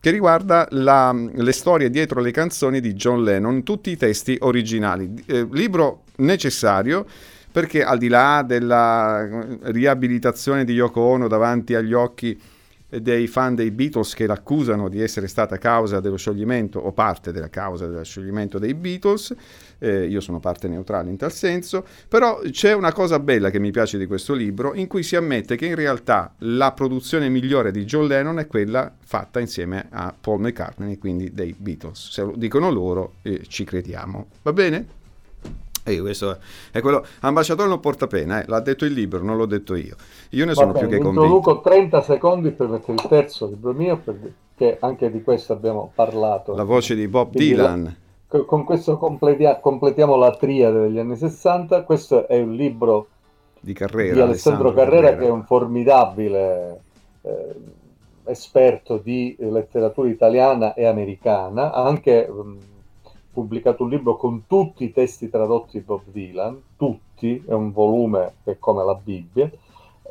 che 0.00 0.10
riguarda 0.10 0.66
la- 0.70 1.12
le 1.12 1.52
storie 1.52 1.90
dietro 1.90 2.20
le 2.20 2.30
canzoni 2.30 2.80
di 2.80 2.94
John 2.94 3.22
Lennon, 3.22 3.62
tutti 3.62 3.90
i 3.90 3.96
testi 3.96 4.36
originali. 4.40 5.12
Eh, 5.26 5.46
libro 5.50 6.04
necessario 6.16 7.06
perché 7.52 7.82
al 7.82 7.98
di 7.98 8.08
là 8.08 8.42
della 8.46 9.22
eh, 9.22 9.58
riabilitazione 9.62 10.64
di 10.64 10.72
Yoko 10.72 11.00
Ono 11.00 11.28
davanti 11.28 11.74
agli 11.74 11.92
occhi 11.92 12.40
dei 12.90 13.26
fan 13.26 13.54
dei 13.54 13.70
Beatles 13.70 14.14
che 14.14 14.26
l'accusano 14.26 14.88
di 14.88 15.00
essere 15.00 15.28
stata 15.28 15.58
causa 15.58 16.00
dello 16.00 16.16
scioglimento 16.16 16.78
o 16.78 16.92
parte 16.92 17.32
della 17.32 17.48
causa 17.48 17.86
dello 17.86 18.02
scioglimento 18.02 18.58
dei 18.58 18.74
Beatles, 18.74 19.34
eh, 19.78 20.06
io 20.06 20.20
sono 20.20 20.40
parte 20.40 20.68
neutrale 20.68 21.10
in 21.10 21.16
tal 21.16 21.32
senso, 21.32 21.84
però 22.08 22.40
c'è 22.50 22.72
una 22.72 22.92
cosa 22.92 23.18
bella 23.18 23.50
che 23.50 23.58
mi 23.58 23.70
piace 23.70 23.98
di 23.98 24.06
questo 24.06 24.34
libro 24.34 24.74
in 24.74 24.86
cui 24.86 25.02
si 25.02 25.16
ammette 25.16 25.56
che 25.56 25.66
in 25.66 25.74
realtà 25.74 26.34
la 26.38 26.72
produzione 26.72 27.28
migliore 27.28 27.70
di 27.70 27.84
John 27.84 28.06
Lennon 28.06 28.38
è 28.38 28.46
quella 28.46 28.92
fatta 29.02 29.40
insieme 29.40 29.86
a 29.90 30.14
Paul 30.18 30.40
McCartney, 30.40 30.98
quindi 30.98 31.32
dei 31.32 31.54
Beatles. 31.56 32.10
Se 32.10 32.22
lo 32.22 32.34
dicono 32.36 32.70
loro, 32.70 33.14
eh, 33.22 33.42
ci 33.46 33.64
crediamo. 33.64 34.26
Va 34.42 34.52
bene? 34.52 34.98
E 35.82 36.00
questo 36.00 36.38
è 36.70 36.80
quello. 36.80 37.04
Ambasciatore 37.20 37.68
non 37.68 37.80
porta 37.80 38.06
pena, 38.06 38.42
eh, 38.42 38.44
l'ha 38.46 38.60
detto 38.60 38.84
il 38.84 38.92
libro, 38.92 39.22
non 39.22 39.36
l'ho 39.36 39.46
detto 39.46 39.74
io. 39.74 39.96
Io 40.30 40.44
ne 40.44 40.52
Va 40.52 40.60
sono 40.60 40.72
bene, 40.72 40.86
più 40.86 40.96
che 40.96 41.02
convinto. 41.02 41.24
introduco 41.26 41.60
30 41.62 42.02
secondi 42.02 42.50
per 42.50 42.68
mettere 42.68 42.92
il 42.92 43.02
terzo 43.08 43.46
libro 43.46 43.72
mio, 43.72 43.98
perché 43.98 44.76
anche 44.80 45.10
di 45.10 45.22
questo 45.22 45.52
abbiamo 45.54 45.90
parlato. 45.94 46.54
La 46.54 46.64
voce 46.64 46.94
di 46.94 47.08
Bob 47.08 47.32
Quindi 47.34 47.54
Dylan. 47.54 47.96
Co- 48.28 48.44
Con 48.44 48.64
questo 48.64 48.96
completia- 48.98 49.58
completiamo 49.58 50.16
la 50.16 50.30
triade 50.32 50.80
degli 50.82 50.98
anni 50.98 51.16
60. 51.16 51.82
Questo 51.82 52.28
è 52.28 52.38
un 52.40 52.52
libro 52.54 53.08
di 53.58 53.72
Carrera. 53.72 54.14
di 54.14 54.20
Alessandro 54.20 54.72
Carrera, 54.72 55.16
che 55.16 55.26
è 55.26 55.30
un 55.30 55.44
formidabile 55.44 56.80
eh, 57.22 57.54
esperto 58.26 58.98
di 58.98 59.34
letteratura 59.38 60.08
italiana 60.08 60.74
e 60.74 60.84
americana. 60.86 61.72
Anche 61.72 62.28
mh, 62.28 62.56
pubblicato 63.32 63.84
un 63.84 63.90
libro 63.90 64.16
con 64.16 64.44
tutti 64.46 64.84
i 64.84 64.92
testi 64.92 65.28
tradotti 65.30 65.78
di 65.78 65.84
Bob 65.84 66.02
Dylan, 66.06 66.60
tutti, 66.76 67.42
è 67.46 67.52
un 67.52 67.72
volume 67.72 68.34
che 68.44 68.52
è 68.52 68.58
come 68.58 68.84
la 68.84 68.94
Bibbia. 68.94 69.50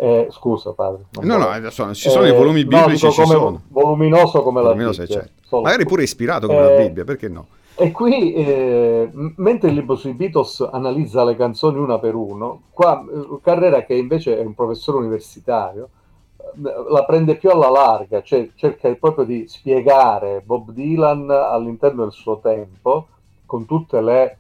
Eh, 0.02 0.28
scusa, 0.32 0.72
padre. 0.72 1.06
No, 1.22 1.38
no, 1.38 1.48
adesso 1.50 1.94
ci 1.94 2.10
sono 2.10 2.26
i 2.26 2.30
Eh, 2.30 2.34
volumi 2.34 2.64
no, 2.64 2.70
biblici, 2.70 3.08
dico 3.08 3.22
ci 3.22 3.26
sono. 3.26 3.62
Voluminoso 3.68 4.42
come 4.44 4.62
Voluminoso, 4.62 5.02
la 5.02 5.06
Bibbia. 5.08 5.22
certo. 5.22 5.42
solo- 5.46 5.62
Magari 5.64 5.86
pure 5.86 6.04
ispirato 6.04 6.48
come 6.48 6.60
la 6.62 6.76
Eh, 6.76 6.88
Bibbia, 6.88 7.04
perché 7.04 7.28
no? 7.28 7.48
E 7.76 7.92
qui, 7.92 8.34
eh, 8.34 9.10
mentre 9.14 9.70
il 9.70 9.76
libro 9.76 9.96
sui 9.96 10.14
Beatles 10.14 10.68
analizza 10.72 11.24
le 11.26 11.36
canzoni 11.36 11.78
una 11.80 11.98
per 12.00 12.16
uno, 12.16 12.62
qua 12.72 13.02
eh, 13.10 13.40
Carrera, 13.42 13.84
che 13.84 13.94
invece 13.96 14.38
è 14.40 14.46
un 14.46 14.54
professore 14.54 14.98
universitario, 15.00 15.90
eh, 16.38 16.52
la 16.90 17.04
prende 17.06 17.36
più 17.36 17.50
alla 17.50 17.70
larga, 17.70 18.22
cioè 18.22 18.50
cerca 18.56 18.94
proprio 18.96 19.24
di 19.26 19.48
spiegare 19.50 20.42
Bob 20.46 20.72
Dylan 20.72 21.30
all'interno 21.30 22.04
del 22.04 22.12
suo 22.14 22.40
tempo, 22.40 23.08
con 23.50 23.66
tutte 23.66 24.00
le, 24.00 24.38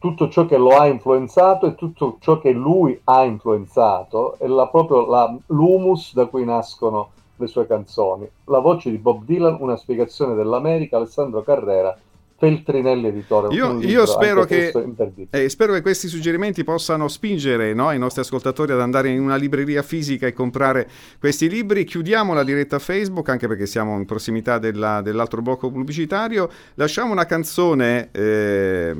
tutto 0.00 0.28
ciò 0.28 0.46
che 0.46 0.58
lo 0.58 0.70
ha 0.70 0.88
influenzato 0.88 1.66
e 1.66 1.76
tutto 1.76 2.16
ciò 2.18 2.40
che 2.40 2.50
lui 2.50 3.00
ha 3.04 3.22
influenzato, 3.22 4.36
e 4.38 4.48
la, 4.48 4.66
proprio 4.66 5.06
la- 5.06 5.32
l'humus 5.46 6.12
da 6.12 6.26
cui 6.26 6.44
nascono 6.44 7.10
le 7.36 7.46
sue 7.46 7.68
canzoni. 7.68 8.28
La 8.46 8.58
voce 8.58 8.90
di 8.90 8.98
Bob 8.98 9.22
Dylan, 9.22 9.58
una 9.60 9.76
spiegazione 9.76 10.34
dell'America, 10.34 10.96
Alessandro 10.96 11.42
Carrera, 11.42 11.96
Feltrinelli 12.40 13.08
Editore. 13.08 13.52
Io- 13.52 13.80
io 13.80 14.06
spero 14.06 14.44
che- 14.44 14.70
questo 14.70 14.80
imperdibile. 14.80 15.44
E 15.44 15.48
spero 15.48 15.72
che 15.72 15.82
questi 15.82 16.06
suggerimenti 16.06 16.62
possano 16.62 17.08
spingere 17.08 17.74
no, 17.74 17.90
i 17.90 17.98
nostri 17.98 18.20
ascoltatori 18.20 18.70
ad 18.70 18.80
andare 18.80 19.08
in 19.10 19.20
una 19.20 19.34
libreria 19.34 19.82
fisica 19.82 20.28
e 20.28 20.32
comprare 20.32 20.88
questi 21.18 21.48
libri. 21.48 21.82
Chiudiamo 21.82 22.34
la 22.34 22.44
diretta 22.44 22.78
Facebook, 22.78 23.28
anche 23.28 23.48
perché 23.48 23.66
siamo 23.66 23.96
in 23.96 24.04
prossimità 24.06 24.58
della- 24.58 25.00
dell'altro 25.02 25.42
blocco 25.42 25.68
pubblicitario. 25.70 26.48
Lasciamo 26.74 27.10
una 27.10 27.26
canzone, 27.26 28.10
eh, 28.12 28.96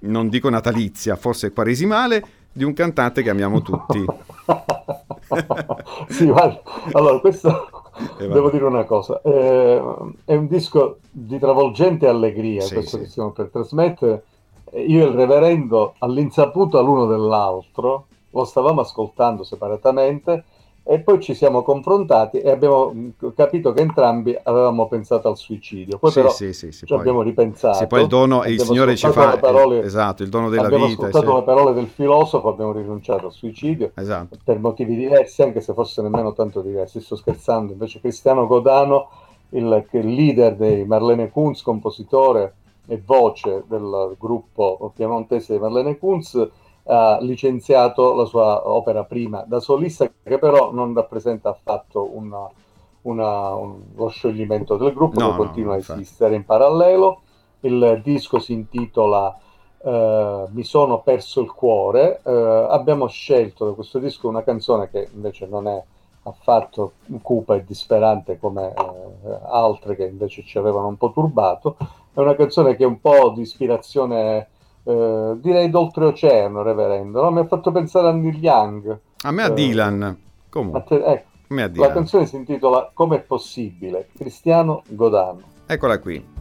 non 0.00 0.28
dico 0.30 0.48
natalizia, 0.48 1.16
forse 1.16 1.52
quaresimale, 1.52 2.24
di 2.50 2.64
un 2.64 2.72
cantante 2.72 3.22
che 3.22 3.28
amiamo 3.30 3.60
tutti. 3.60 4.02
sì, 6.08 6.26
guarda, 6.26 6.60
allora 6.92 7.18
questo 7.20 7.48
Eh. 7.48 7.81
Devo 8.18 8.50
dire 8.50 8.64
una 8.64 8.84
cosa, 8.84 9.20
eh, 9.22 9.82
è 10.24 10.34
un 10.34 10.46
disco 10.46 10.98
di 11.10 11.38
travolgente 11.38 12.06
allegria 12.06 12.62
Sì, 12.62 12.74
questo 12.74 12.96
sì. 12.96 13.02
che 13.02 13.08
stiamo 13.10 13.30
per 13.30 13.48
trasmettere. 13.50 14.24
Io 14.74 15.04
e 15.04 15.08
il 15.08 15.14
reverendo, 15.14 15.94
all'insaputa 15.98 16.80
l'uno 16.80 17.06
dell'altro, 17.06 18.06
lo 18.30 18.44
stavamo 18.44 18.80
ascoltando 18.80 19.44
separatamente 19.44 20.44
E 20.84 20.98
poi 20.98 21.20
ci 21.20 21.32
siamo 21.34 21.62
confrontati 21.62 22.38
e 22.40 22.50
abbiamo 22.50 22.90
mh, 22.92 23.34
capito 23.36 23.72
che 23.72 23.82
entrambi 23.82 24.36
avevamo 24.42 24.88
pensato 24.88 25.28
al 25.28 25.36
suicidio. 25.36 25.98
Poi 25.98 26.10
Sì, 26.10 26.16
però 26.20 26.30
sì, 26.32 26.52
sì, 26.52 26.72
sì, 26.72 26.78
ci 26.80 26.86
poi- 26.86 26.98
abbiamo 26.98 27.22
ripensato. 27.22 27.78
Sì, 27.78 27.86
poi 27.86 28.02
il 28.02 28.08
dono, 28.08 28.42
e 28.42 28.48
il 28.48 28.52
abbiamo 28.54 28.72
Signore 28.72 28.96
ci 28.96 29.08
fa, 29.08 29.30
le 29.34 29.38
parole- 29.38 29.80
esatto, 29.82 30.24
il 30.24 30.28
dono 30.28 30.48
della 30.48 30.62
abbiamo 30.64 30.86
vita. 30.86 31.06
ascoltato 31.06 31.30
sì. 31.30 31.36
le 31.38 31.42
parole 31.44 31.72
del 31.74 31.86
filosofo, 31.86 32.48
abbiamo 32.48 32.72
rinunciato 32.72 33.26
al 33.26 33.32
suicidio 33.32 33.92
Esatto. 33.94 34.36
per 34.42 34.58
motivi 34.58 34.96
diversi, 34.96 35.42
anche 35.42 35.60
se 35.60 35.72
forse 35.72 36.02
nemmeno 36.02 36.32
tanto 36.32 36.60
diversi. 36.62 37.00
Sto 37.00 37.14
scherzando. 37.14 37.72
Invece 37.72 38.00
Cristiano 38.00 38.48
Godano, 38.48 39.08
il, 39.50 39.86
il 39.92 40.06
leader 40.14 40.56
dei 40.56 40.84
Marlene 40.84 41.30
Kunz, 41.30 41.62
compositore 41.62 42.54
e 42.88 43.00
voce 43.06 43.62
del 43.68 44.16
gruppo 44.18 44.90
piemontese 44.96 45.52
di 45.54 45.60
Marlene 45.60 45.96
Kunz, 45.96 46.48
ha 46.84 47.18
licenziato 47.20 48.14
la 48.14 48.24
sua 48.24 48.68
opera 48.68 49.04
prima 49.04 49.44
da 49.46 49.60
solista, 49.60 50.10
che 50.22 50.38
però 50.38 50.72
non 50.72 50.94
rappresenta 50.94 51.50
affatto 51.50 52.08
una- 52.16 52.48
una- 53.02 53.54
un- 53.54 53.82
lo 53.94 54.08
scioglimento 54.08 54.76
del 54.76 54.92
gruppo, 54.92 55.20
No, 55.20 55.26
che 55.26 55.32
no, 55.32 55.36
continua 55.36 55.74
a 55.74 55.78
esistere 55.78 56.34
in 56.34 56.44
parallelo. 56.44 57.20
Il 57.60 58.00
disco 58.02 58.38
si 58.38 58.52
intitola 58.52 59.36
eh, 59.84 60.46
Mi 60.52 60.62
sono 60.62 61.00
perso 61.00 61.40
il 61.40 61.50
cuore. 61.52 62.20
Eh, 62.24 62.30
abbiamo 62.70 63.08
scelto 63.08 63.64
da 63.66 63.72
questo 63.72 63.98
disco 63.98 64.28
una 64.28 64.44
canzone 64.44 64.88
che 64.88 65.08
invece 65.12 65.46
non 65.46 65.66
è 65.66 65.82
affatto 66.24 66.92
cupa 67.20 67.56
e 67.56 67.64
disperante 67.64 68.38
come 68.38 68.72
eh, 68.72 69.38
altre 69.50 69.96
che 69.96 70.04
invece 70.04 70.44
ci 70.44 70.56
avevano 70.58 70.86
un 70.86 70.96
po' 70.96 71.10
turbato. 71.10 71.76
È 72.14 72.20
una 72.20 72.36
canzone 72.36 72.76
che 72.76 72.84
è 72.84 72.86
un 72.86 73.00
po' 73.00 73.30
di 73.30 73.40
ispirazione, 73.42 74.48
eh, 74.84 75.32
direi 75.36 75.70
d'oltreoceano, 75.70 76.62
reverendo. 76.62 77.22
no? 77.22 77.30
Mi 77.30 77.40
ha 77.40 77.46
fatto 77.46 77.70
pensare 77.72 78.08
a 78.08 78.12
Neil 78.12 78.36
Young. 78.42 78.98
A 79.22 79.30
me 79.30 79.42
a 79.42 79.46
Eh, 79.46 79.52
Dylan, 79.52 80.16
comunque, 80.48 80.82
te- 80.84 80.96
ecco, 81.04 81.28
a 81.48 81.54
me 81.54 81.62
a 81.62 81.66
la 81.66 81.72
Dylan. 81.72 81.92
canzone 81.92 82.26
si 82.26 82.36
intitola 82.36 82.90
Com'è 82.92 83.20
possibile? 83.20 84.08
Cristiano 84.16 84.82
Godano. 84.88 85.40
Eccola 85.66 85.98
qui. 85.98 86.31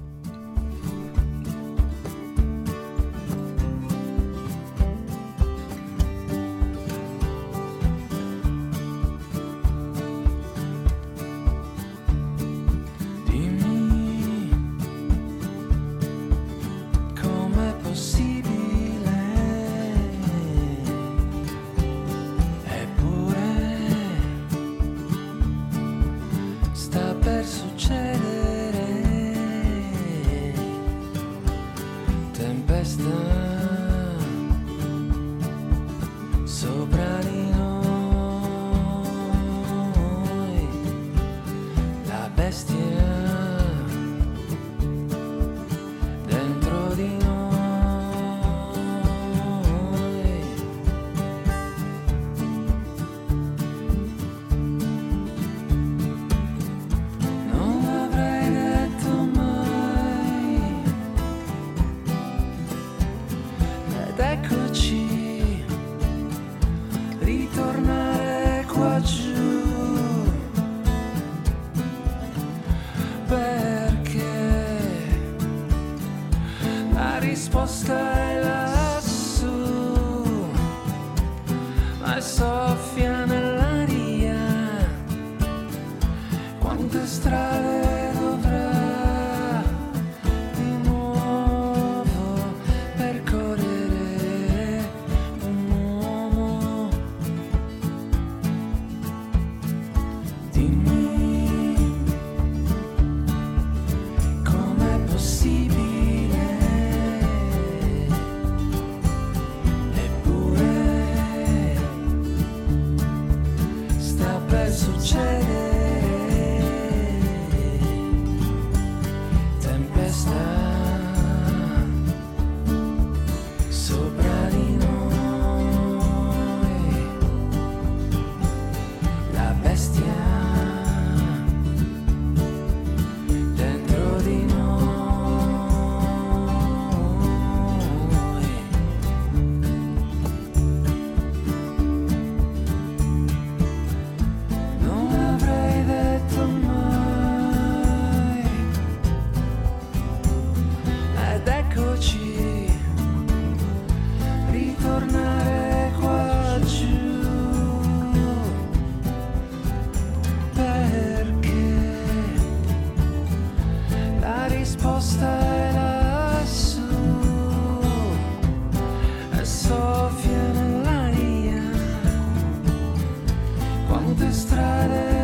strade. 174.30 175.21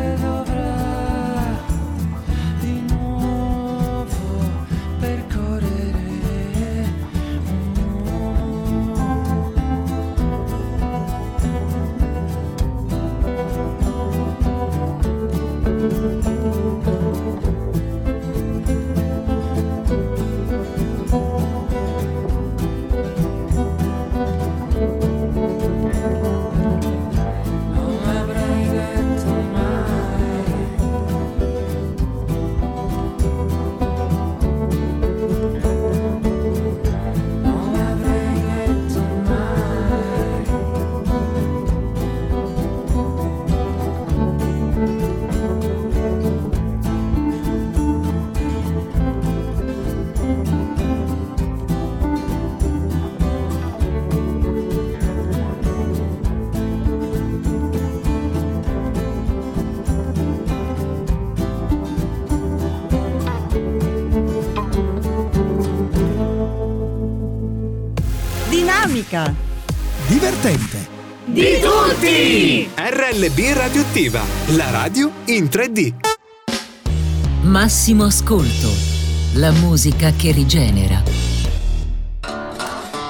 RLB 73.18 73.52
Radioattiva, 73.52 74.22
la 74.50 74.70
radio 74.70 75.10
in 75.24 75.46
3D. 75.46 75.92
Massimo 77.42 78.04
ascolto, 78.04 78.70
la 79.34 79.50
musica 79.50 80.12
che 80.12 80.30
rigenera. 80.30 81.17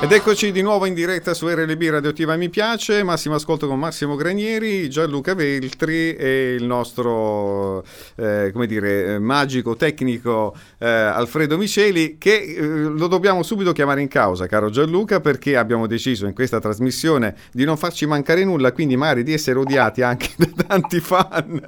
Ed 0.00 0.12
eccoci 0.12 0.52
di 0.52 0.62
nuovo 0.62 0.86
in 0.86 0.94
diretta 0.94 1.34
su 1.34 1.48
RLB 1.48 1.82
Radioattiva 1.88 2.36
Mi 2.36 2.48
Piace, 2.48 3.02
Massimo 3.02 3.34
Ascolto 3.34 3.66
con 3.66 3.80
Massimo 3.80 4.14
Granieri, 4.14 4.88
Gianluca 4.88 5.34
Veltri 5.34 6.14
e 6.14 6.54
il 6.54 6.62
nostro, 6.62 7.84
eh, 8.14 8.50
come 8.52 8.68
dire, 8.68 9.18
magico 9.18 9.74
tecnico 9.74 10.54
eh, 10.78 10.88
Alfredo 10.88 11.58
Miceli 11.58 12.16
che 12.16 12.36
eh, 12.36 12.62
lo 12.62 13.08
dobbiamo 13.08 13.42
subito 13.42 13.72
chiamare 13.72 14.00
in 14.00 14.06
causa, 14.06 14.46
caro 14.46 14.70
Gianluca, 14.70 15.18
perché 15.18 15.56
abbiamo 15.56 15.88
deciso 15.88 16.26
in 16.26 16.32
questa 16.32 16.60
trasmissione 16.60 17.34
di 17.50 17.64
non 17.64 17.76
farci 17.76 18.06
mancare 18.06 18.44
nulla, 18.44 18.70
quindi 18.70 18.96
magari 18.96 19.24
di 19.24 19.32
essere 19.32 19.58
odiati 19.58 20.02
anche 20.02 20.28
da 20.38 20.46
tanti 20.64 21.00
fan 21.00 21.60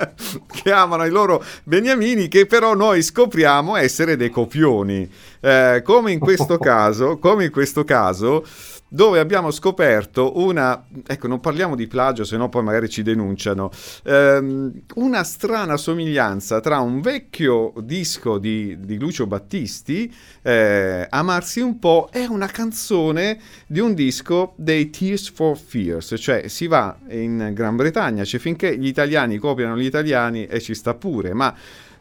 che 0.62 0.70
amano 0.70 1.04
i 1.04 1.10
loro 1.10 1.42
beniamini, 1.64 2.28
che 2.28 2.46
però 2.46 2.74
noi 2.76 3.02
scopriamo 3.02 3.74
essere 3.74 4.14
dei 4.16 4.30
copioni. 4.30 5.10
Eh, 5.40 5.80
come 5.84 6.12
in 6.12 6.18
questo 6.18 6.56
caso, 6.58 7.18
come 7.18 7.46
in 7.46 7.50
questo 7.50 7.84
caso, 7.84 8.44
dove 8.92 9.20
abbiamo 9.20 9.52
scoperto 9.52 10.38
una, 10.40 10.84
ecco 11.06 11.28
non 11.28 11.38
parliamo 11.38 11.76
di 11.76 11.86
plagio 11.86 12.24
se 12.24 12.36
no 12.36 12.48
poi 12.48 12.64
magari 12.64 12.88
ci 12.88 13.02
denunciano, 13.02 13.70
ehm, 14.02 14.72
una 14.96 15.22
strana 15.22 15.76
somiglianza 15.76 16.58
tra 16.60 16.80
un 16.80 17.00
vecchio 17.00 17.72
disco 17.82 18.38
di, 18.38 18.76
di 18.80 18.98
Lucio 18.98 19.28
Battisti, 19.28 20.12
eh, 20.42 21.06
Amarsi 21.08 21.60
un 21.60 21.78
po', 21.78 22.08
e 22.12 22.26
una 22.26 22.48
canzone 22.48 23.38
di 23.66 23.78
un 23.78 23.94
disco 23.94 24.54
dei 24.56 24.90
Tears 24.90 25.30
for 25.30 25.56
Fears, 25.56 26.14
cioè 26.18 26.48
si 26.48 26.66
va 26.66 26.96
in 27.10 27.52
Gran 27.54 27.76
Bretagna, 27.76 28.24
cioè 28.24 28.40
finché 28.40 28.76
gli 28.76 28.88
italiani 28.88 29.38
copiano 29.38 29.78
gli 29.78 29.84
italiani 29.84 30.46
e 30.46 30.60
ci 30.60 30.74
sta 30.74 30.94
pure, 30.94 31.32
ma... 31.32 31.54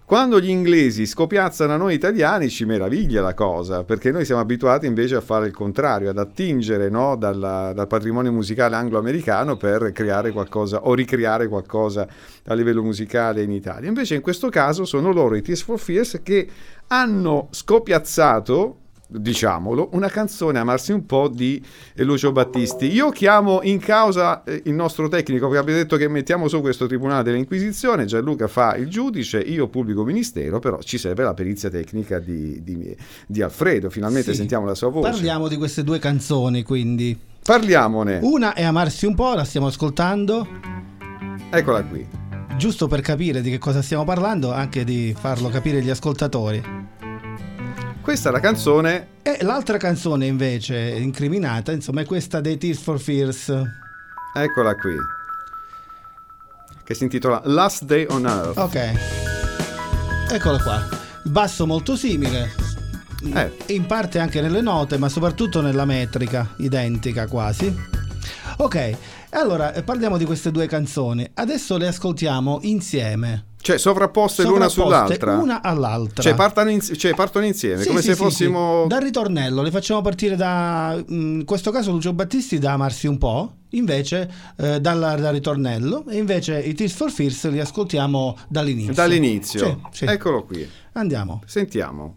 Quando 0.10 0.42
gli 0.42 0.50
inglesi 0.50 1.06
scopiazzano 1.06 1.74
a 1.74 1.78
noi 1.78 1.94
italiani 1.94 2.50
ci 2.50 2.66
meraviglia 2.66 3.22
la 3.22 3.36
cosa, 3.36 3.84
perché 3.84 4.10
noi 4.10 4.26
siamo 4.26 4.42
abituati 4.42 4.88
invece 4.88 5.14
a 5.14 5.22
fare 5.22 5.46
il 5.46 5.54
contrario, 5.54 6.10
ad 6.10 6.18
attingere 6.18 6.90
no, 6.90 7.16
dalla- 7.16 7.74
dal 7.74 7.86
patrimonio 7.86 8.32
musicale 8.32 8.76
anglo-americano 8.76 9.56
per 9.56 9.92
creare 9.92 10.32
qualcosa 10.32 10.88
o 10.88 10.96
ricreare 10.96 11.48
qualcosa 11.48 12.08
a 12.46 12.54
livello 12.56 12.82
musicale 12.82 13.44
in 13.44 13.52
Italia. 13.52 13.88
Invece 13.88 14.16
in 14.16 14.22
questo 14.22 14.50
caso 14.50 14.84
sono 14.84 15.12
loro 15.12 15.36
i 15.36 15.44
Tears 15.44 15.62
for 15.62 15.78
Fears 15.78 16.22
che 16.24 16.50
hanno 16.88 17.48
scopiazzato 17.52 18.78
diciamolo, 19.12 19.90
una 19.94 20.08
canzone 20.08 20.60
amarsi 20.60 20.92
un 20.92 21.06
po' 21.06 21.28
di 21.30 21.62
Lucio 21.96 22.32
Battisti. 22.32 22.92
Io 22.94 23.10
chiamo 23.10 23.62
in 23.64 23.80
causa 23.80 24.44
eh, 24.44 24.62
il 24.66 24.74
nostro 24.74 25.08
tecnico 25.08 25.48
perché 25.48 25.62
abbiamo 25.62 25.80
detto 25.80 25.98
che 25.98 26.08
mettiamo 26.08 26.48
su 26.48 26.62
questo 26.62 26.86
tribunale 26.86 27.24
dell'Inquisizione, 27.24 28.06
Gianluca 28.06 28.48
fa 28.48 28.76
il 28.76 28.88
giudice, 28.88 29.40
io 29.40 29.68
pubblico 29.68 30.04
ministero, 30.04 30.60
però 30.60 30.80
ci 30.82 30.98
serve 31.00 31.24
la 31.24 31.34
perizia 31.34 31.70
tecnica 31.70 32.20
di, 32.20 32.62
di- 32.64 32.96
di 33.26 33.42
Alfredo, 33.42 33.90
finalmente 33.90 34.32
Sì. 34.32 34.38
sentiamo 34.38 34.66
la 34.66 34.76
sua 34.76 34.90
voce. 34.90 35.10
Parliamo 35.10 35.48
di 35.48 35.58
queste 35.58 35.84
due 35.84 35.98
canzoni, 35.98 36.62
quindi. 36.64 37.18
Parliamone, 37.44 38.20
Una 38.22 38.54
è 38.54 38.64
Amarsi 38.64 39.08
un 39.08 39.16
po', 39.16 39.34
la 39.34 39.44
stiamo 39.44 39.66
ascoltando, 39.68 40.46
eccola 41.50 41.84
qui. 41.84 42.06
giusto 42.58 42.88
per 42.88 43.02
capire 43.02 43.42
di 43.42 43.50
che 43.50 43.58
cosa 43.58 43.82
stiamo 43.82 44.04
parlando, 44.04 44.52
anche 44.54 44.84
di 44.84 45.16
farlo 45.18 45.50
capire 45.50 45.80
agli 45.80 45.90
ascoltatori. 45.90 46.62
Questa 48.10 48.30
è 48.30 48.32
la 48.32 48.40
canzone, 48.40 49.08
E 49.22 49.38
l'altra 49.44 49.78
canzone 49.78 50.26
invece 50.26 50.76
incriminata, 50.98 51.72
insomma, 51.72 52.02
è 52.02 52.06
questa 52.08 52.42
dei 52.42 52.58
Tears 52.58 52.82
for 52.82 53.00
Fears. 53.00 53.54
eccola 54.34 54.74
qui, 54.74 54.96
che 56.84 56.96
si 56.96 57.04
intitola 57.04 57.40
Last 57.46 57.84
Day 57.84 58.08
on 58.10 58.26
Earth. 58.26 58.58
Ok. 58.58 58.94
Eccola 60.32 60.60
qua. 60.60 60.88
Basso 61.26 61.68
molto 61.68 61.96
simile. 61.96 62.50
Eh. 63.32 63.76
In 63.76 63.86
parte 63.86 64.18
anche 64.18 64.42
nelle 64.42 64.62
note, 64.62 64.98
ma 64.98 65.08
soprattutto 65.08 65.62
nella 65.62 65.86
metrica, 65.86 66.56
identica 66.58 67.28
quasi. 67.28 67.72
Ok, 68.58 68.98
allora 69.30 69.72
eh, 69.72 69.84
parliamo 69.84 70.18
di 70.18 70.26
queste 70.26 70.50
due 70.50 70.66
canzoni. 70.66 71.30
Adesso 71.32 71.78
le 71.78 71.86
ascoltiamo 71.86 72.58
insieme. 72.64 73.49
Cioè 73.62 73.78
sovrapposte 73.78 74.44
l'una 74.44 74.70
sull'altra. 74.70 75.36
Una 75.38 75.62
all'altra. 75.62 76.24
Cioè, 76.24 76.34
partono 76.34 76.70
insi- 76.70 76.98
cioè, 76.98 77.14
partono 77.14 77.46
insieme, 77.46 77.82
Sì, 77.82 77.90
come 77.90 78.00
sì, 78.02 78.08
se 78.08 78.16
sì, 78.16 78.22
fossimo... 78.22 78.86
Dal 78.88 79.02
ritornello, 79.02 79.62
le 79.62 79.70
facciamo 79.70 80.02
partire 80.02 80.36
da, 80.38 80.96
mm, 80.98 81.40
in 81.40 81.46
questo 81.46 81.70
caso 81.70 81.92
Lucio 81.92 82.14
Battisti 82.14 82.58
da 82.58 82.72
amarsi 82.72 83.08
un 83.08 83.18
po', 83.18 83.54
invece 83.72 84.32
eh, 84.58 84.80
dalla- 84.80 85.16
dal 85.16 85.34
ritornello, 85.34 86.06
e 86.08 86.18
invece 86.18 86.58
i 86.60 86.74
Tears 86.74 86.94
for 86.94 87.12
Fears 87.12 87.50
li 87.50 87.60
ascoltiamo 87.60 88.38
dall'inizio. 88.48 88.94
Dall'inizio. 88.94 89.82
Eccolo 90.00 90.46
qui. 90.46 90.68
Andiamo. 90.94 91.42
Sentiamo. 91.46 92.16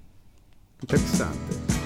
Interessante. 0.81 1.82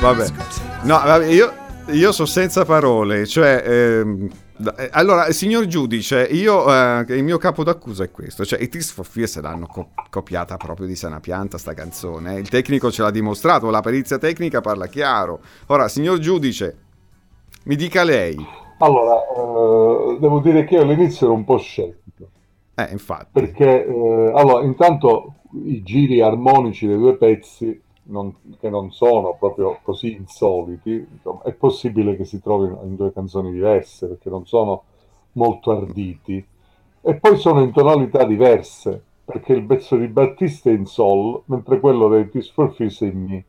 Vabbè. 0.00 0.26
No, 0.84 0.94
vabbè, 1.04 1.26
io, 1.26 1.52
io 1.90 2.12
sono 2.12 2.26
senza 2.26 2.64
parole. 2.64 3.26
Cioè, 3.26 3.62
ehm, 3.66 4.28
eh, 4.76 4.88
allora, 4.92 5.30
signor 5.32 5.66
giudice, 5.66 6.22
io, 6.22 6.72
eh, 6.72 7.04
il 7.08 7.22
mio 7.22 7.36
capo 7.38 7.62
d'accusa 7.62 8.04
è 8.04 8.10
questo. 8.10 8.44
Cioè, 8.44 8.60
i 8.62 8.68
Tears 8.68 8.92
for 8.92 9.04
Fears 9.04 9.38
l'hanno 9.40 9.66
co- 9.66 9.90
copiata 10.08 10.56
proprio 10.56 10.86
di 10.86 10.96
sana 10.96 11.20
pianta, 11.20 11.58
sta 11.58 11.74
canzone. 11.74 12.38
Il 12.38 12.48
tecnico 12.48 12.90
ce 12.90 13.02
l'ha 13.02 13.10
dimostrato, 13.10 13.68
la 13.70 13.80
perizia 13.80 14.16
tecnica 14.18 14.60
parla 14.62 14.86
chiaro. 14.86 15.40
Ora, 15.66 15.86
signor 15.88 16.18
giudice, 16.18 16.76
mi 17.64 17.76
dica 17.76 18.02
lei. 18.02 18.36
Allora, 18.78 19.16
eh, 19.16 20.18
devo 20.18 20.40
dire 20.40 20.64
che 20.64 20.76
io 20.76 20.82
all'inizio 20.82 21.26
ero 21.26 21.34
un 21.34 21.44
po' 21.44 21.58
scettico, 21.58 22.30
Eh, 22.74 22.88
infatti. 22.90 23.28
perché 23.32 23.84
eh, 23.86 24.32
allora, 24.34 24.64
intanto 24.64 25.34
i 25.66 25.82
giri 25.82 26.22
armonici 26.22 26.86
dei 26.86 26.96
due 26.96 27.16
pezzi, 27.18 27.78
non- 28.10 28.34
che 28.58 28.68
non 28.70 28.90
sono 28.92 29.36
proprio 29.38 29.78
così 29.82 30.12
insoliti, 30.14 31.06
insomma, 31.12 31.42
è 31.42 31.52
possibile 31.52 32.16
che 32.16 32.24
si 32.24 32.40
trovino 32.40 32.80
in 32.84 32.96
due 32.96 33.12
canzoni 33.12 33.50
diverse, 33.52 34.06
perché 34.08 34.28
non 34.30 34.46
sono 34.46 34.82
molto 35.32 35.70
arditi, 35.72 36.44
e 37.02 37.14
poi 37.14 37.36
sono 37.38 37.62
in 37.62 37.72
tonalità 37.72 38.24
diverse, 38.24 39.02
perché 39.24 39.52
il 39.52 39.64
pezzo 39.64 39.96
di 39.96 40.08
Battista 40.08 40.70
è 40.70 40.72
in 40.72 40.86
sol, 40.86 41.40
mentre 41.46 41.80
quello 41.80 42.08
dei 42.08 42.28
Tears 42.28 42.50
for 42.50 42.72
Fears 42.74 43.00
è 43.02 43.06
in 43.06 43.24
mi. 43.24 43.44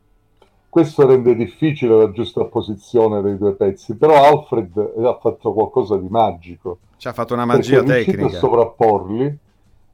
Questo 0.68 1.06
rende 1.06 1.34
difficile 1.34 1.94
la 1.96 2.10
giusta 2.12 2.44
posizione 2.44 3.20
dei 3.20 3.36
due 3.36 3.52
pezzi, 3.52 3.94
però 3.94 4.14
Alfred 4.24 4.94
ha 5.04 5.18
fatto 5.20 5.52
qualcosa 5.52 5.98
di 5.98 6.08
magico 6.08 6.78
Ci 6.96 7.08
ha 7.08 7.12
fatto 7.12 7.34
una 7.34 7.44
magia 7.44 7.82
tecnica. 7.82 8.24
a 8.26 8.30
sovrapporli 8.30 9.38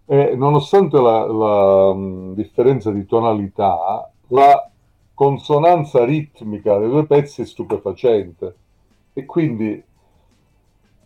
e 0.06 0.34
nonostante 0.36 1.00
la, 1.00 1.26
la, 1.26 1.92
mh, 1.94 2.34
differenza 2.34 2.90
di 2.92 3.04
tonalità, 3.06 4.10
la 4.28 4.70
consonanza 5.14 6.04
ritmica 6.04 6.78
dei 6.78 6.88
due 6.88 7.06
pezzi 7.06 7.42
è 7.42 7.44
stupefacente 7.44 8.54
e 9.12 9.24
quindi 9.24 9.82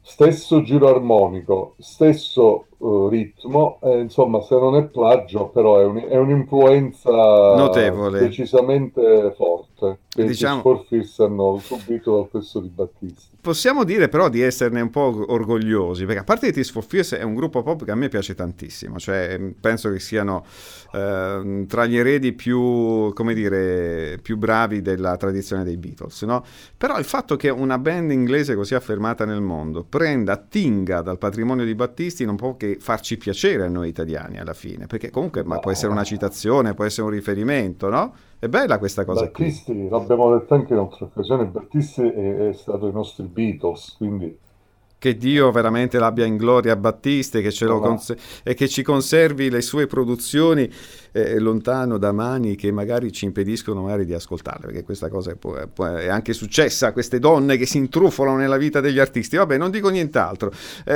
stesso 0.05 0.63
giro 0.63 0.89
armonico, 0.89 1.75
stesso 1.79 2.67
eh, 2.79 3.09
ritmo, 3.09 3.79
eh, 3.83 4.01
insomma 4.01 4.41
se 4.43 4.59
non 4.59 4.77
è 4.77 4.85
plagio 4.87 5.49
però 5.49 5.79
è, 5.79 5.85
un- 5.85 6.05
è 6.09 6.17
un'influenza 6.17 7.11
Notevole. 7.55 8.19
decisamente 8.21 9.33
forte 9.37 9.72
che 10.09 10.25
Diciamo- 10.25 10.63
i 10.83 10.87
Fears 10.89 11.19
hanno 11.21 11.59
subito 11.59 12.17
dal 12.17 12.29
pezzo 12.29 12.61
di 12.61 12.69
Battisti. 12.69 13.31
Possiamo 13.43 13.83
dire 13.83 14.09
però 14.09 14.29
di 14.29 14.41
esserne 14.41 14.81
un 14.81 14.91
po' 14.91 15.25
orgogliosi, 15.33 16.05
perché 16.05 16.21
a 16.21 16.25
parte 16.25 16.47
i 16.47 16.53
Tears 16.53 16.71
for 16.71 16.85
Fears 16.85 17.15
è 17.15 17.23
un 17.23 17.35
gruppo 17.35 17.63
pop 17.65 17.85
che 17.85 17.91
a 17.91 17.97
me 17.97 18.09
piace 18.09 18.37
tantissimo, 18.37 18.99
cioè 19.01 19.37
mh, 19.37 19.55
penso 19.61 19.91
che 19.91 19.99
siano 19.99 20.45
ehm, 20.93 21.67
tra 21.67 21.87
gli 21.87 21.97
eredi 21.97 22.35
più, 22.35 23.13
come 23.13 23.35
dire, 23.35 24.19
più 24.23 24.37
bravi 24.37 24.81
della 24.81 25.17
tradizione 25.17 25.65
dei 25.65 25.77
Beatles, 25.77 26.23
no? 26.23 26.45
Però 26.77 26.99
il 26.99 27.05
fatto 27.05 27.35
che 27.35 27.49
una 27.49 27.79
band 27.79 28.13
inglese 28.13 28.55
così 28.55 28.77
affermata 28.77 29.25
nel 29.25 29.41
mondo 29.41 29.83
prenda, 29.83 30.35
attinga 30.35 31.01
dal 31.03 31.19
patrimonio 31.19 31.65
di 31.65 31.75
Battisti 31.75 32.25
non 32.25 32.37
può 32.37 32.57
che 32.57 32.77
farci 32.79 33.17
piacere 33.17 33.65
a 33.65 33.69
noi 33.69 33.89
italiani 33.89 34.39
alla 34.39 34.55
fine, 34.55 34.87
perché 34.87 35.11
comunque 35.11 35.43
ma 35.43 35.59
può 35.59 35.73
essere 35.73 35.91
una 35.91 36.05
citazione, 36.05 36.75
può 36.75 36.85
essere 36.85 37.07
un 37.07 37.13
riferimento, 37.13 37.89
no? 37.89 38.15
È 38.43 38.49
bella 38.49 38.79
questa 38.79 39.05
cosa 39.05 39.31
qui. 39.31 39.47
Battisti, 39.47 39.89
l'abbiamo 39.89 40.37
detto 40.37 40.55
anche 40.55 40.73
in 40.73 40.81
altre 40.81 41.05
occasioni, 41.05 41.47
Battisti 41.47 42.03
è, 42.03 42.49
è 42.49 42.53
stato 42.53 42.89
i 42.89 42.93
nostri 42.93 43.25
Beatles, 43.29 43.95
quindi 43.97 44.37
Che 44.99 45.17
Dio 45.17 45.51
veramente 45.51 45.99
l'abbia 45.99 46.25
in 46.27 46.37
gloria 46.37 46.77
Battisti 46.77 47.39
e 47.39 47.43
che, 47.43 47.51
ce 47.51 47.67
lo 47.67 47.81
cons- 47.81 48.15
e 48.45 48.55
che 48.55 48.69
ci 48.69 48.85
conservi 48.85 49.51
le 49.51 49.61
sue 49.61 49.89
produzioni 49.89 50.71
eh, 51.11 51.41
lontano 51.41 51.99
da 51.99 52.13
mani 52.13 52.55
che 52.55 52.71
magari 52.71 53.11
ci 53.11 53.25
impediscono 53.25 53.83
magari 53.83 54.05
di 54.05 54.15
ascoltarle, 54.15 54.67
perché 54.67 54.85
questa 54.85 55.09
cosa 55.09 55.33
è 55.33 55.35
può- 55.37 55.57
è 55.57 56.07
anche 56.07 56.33
successa 56.33 56.87
a 56.89 56.93
queste 56.93 57.19
donne 57.19 57.57
che 57.57 57.67
si 57.67 57.79
intrufolano 57.79 58.37
nella 58.37 58.57
vita 58.57 58.81
degli 58.81 59.01
artisti. 59.01 59.37
Vabbè, 59.37 59.57
non 59.59 59.73
dico 59.73 59.89
nient'altro. 59.89 60.53
Eh, 60.85 60.95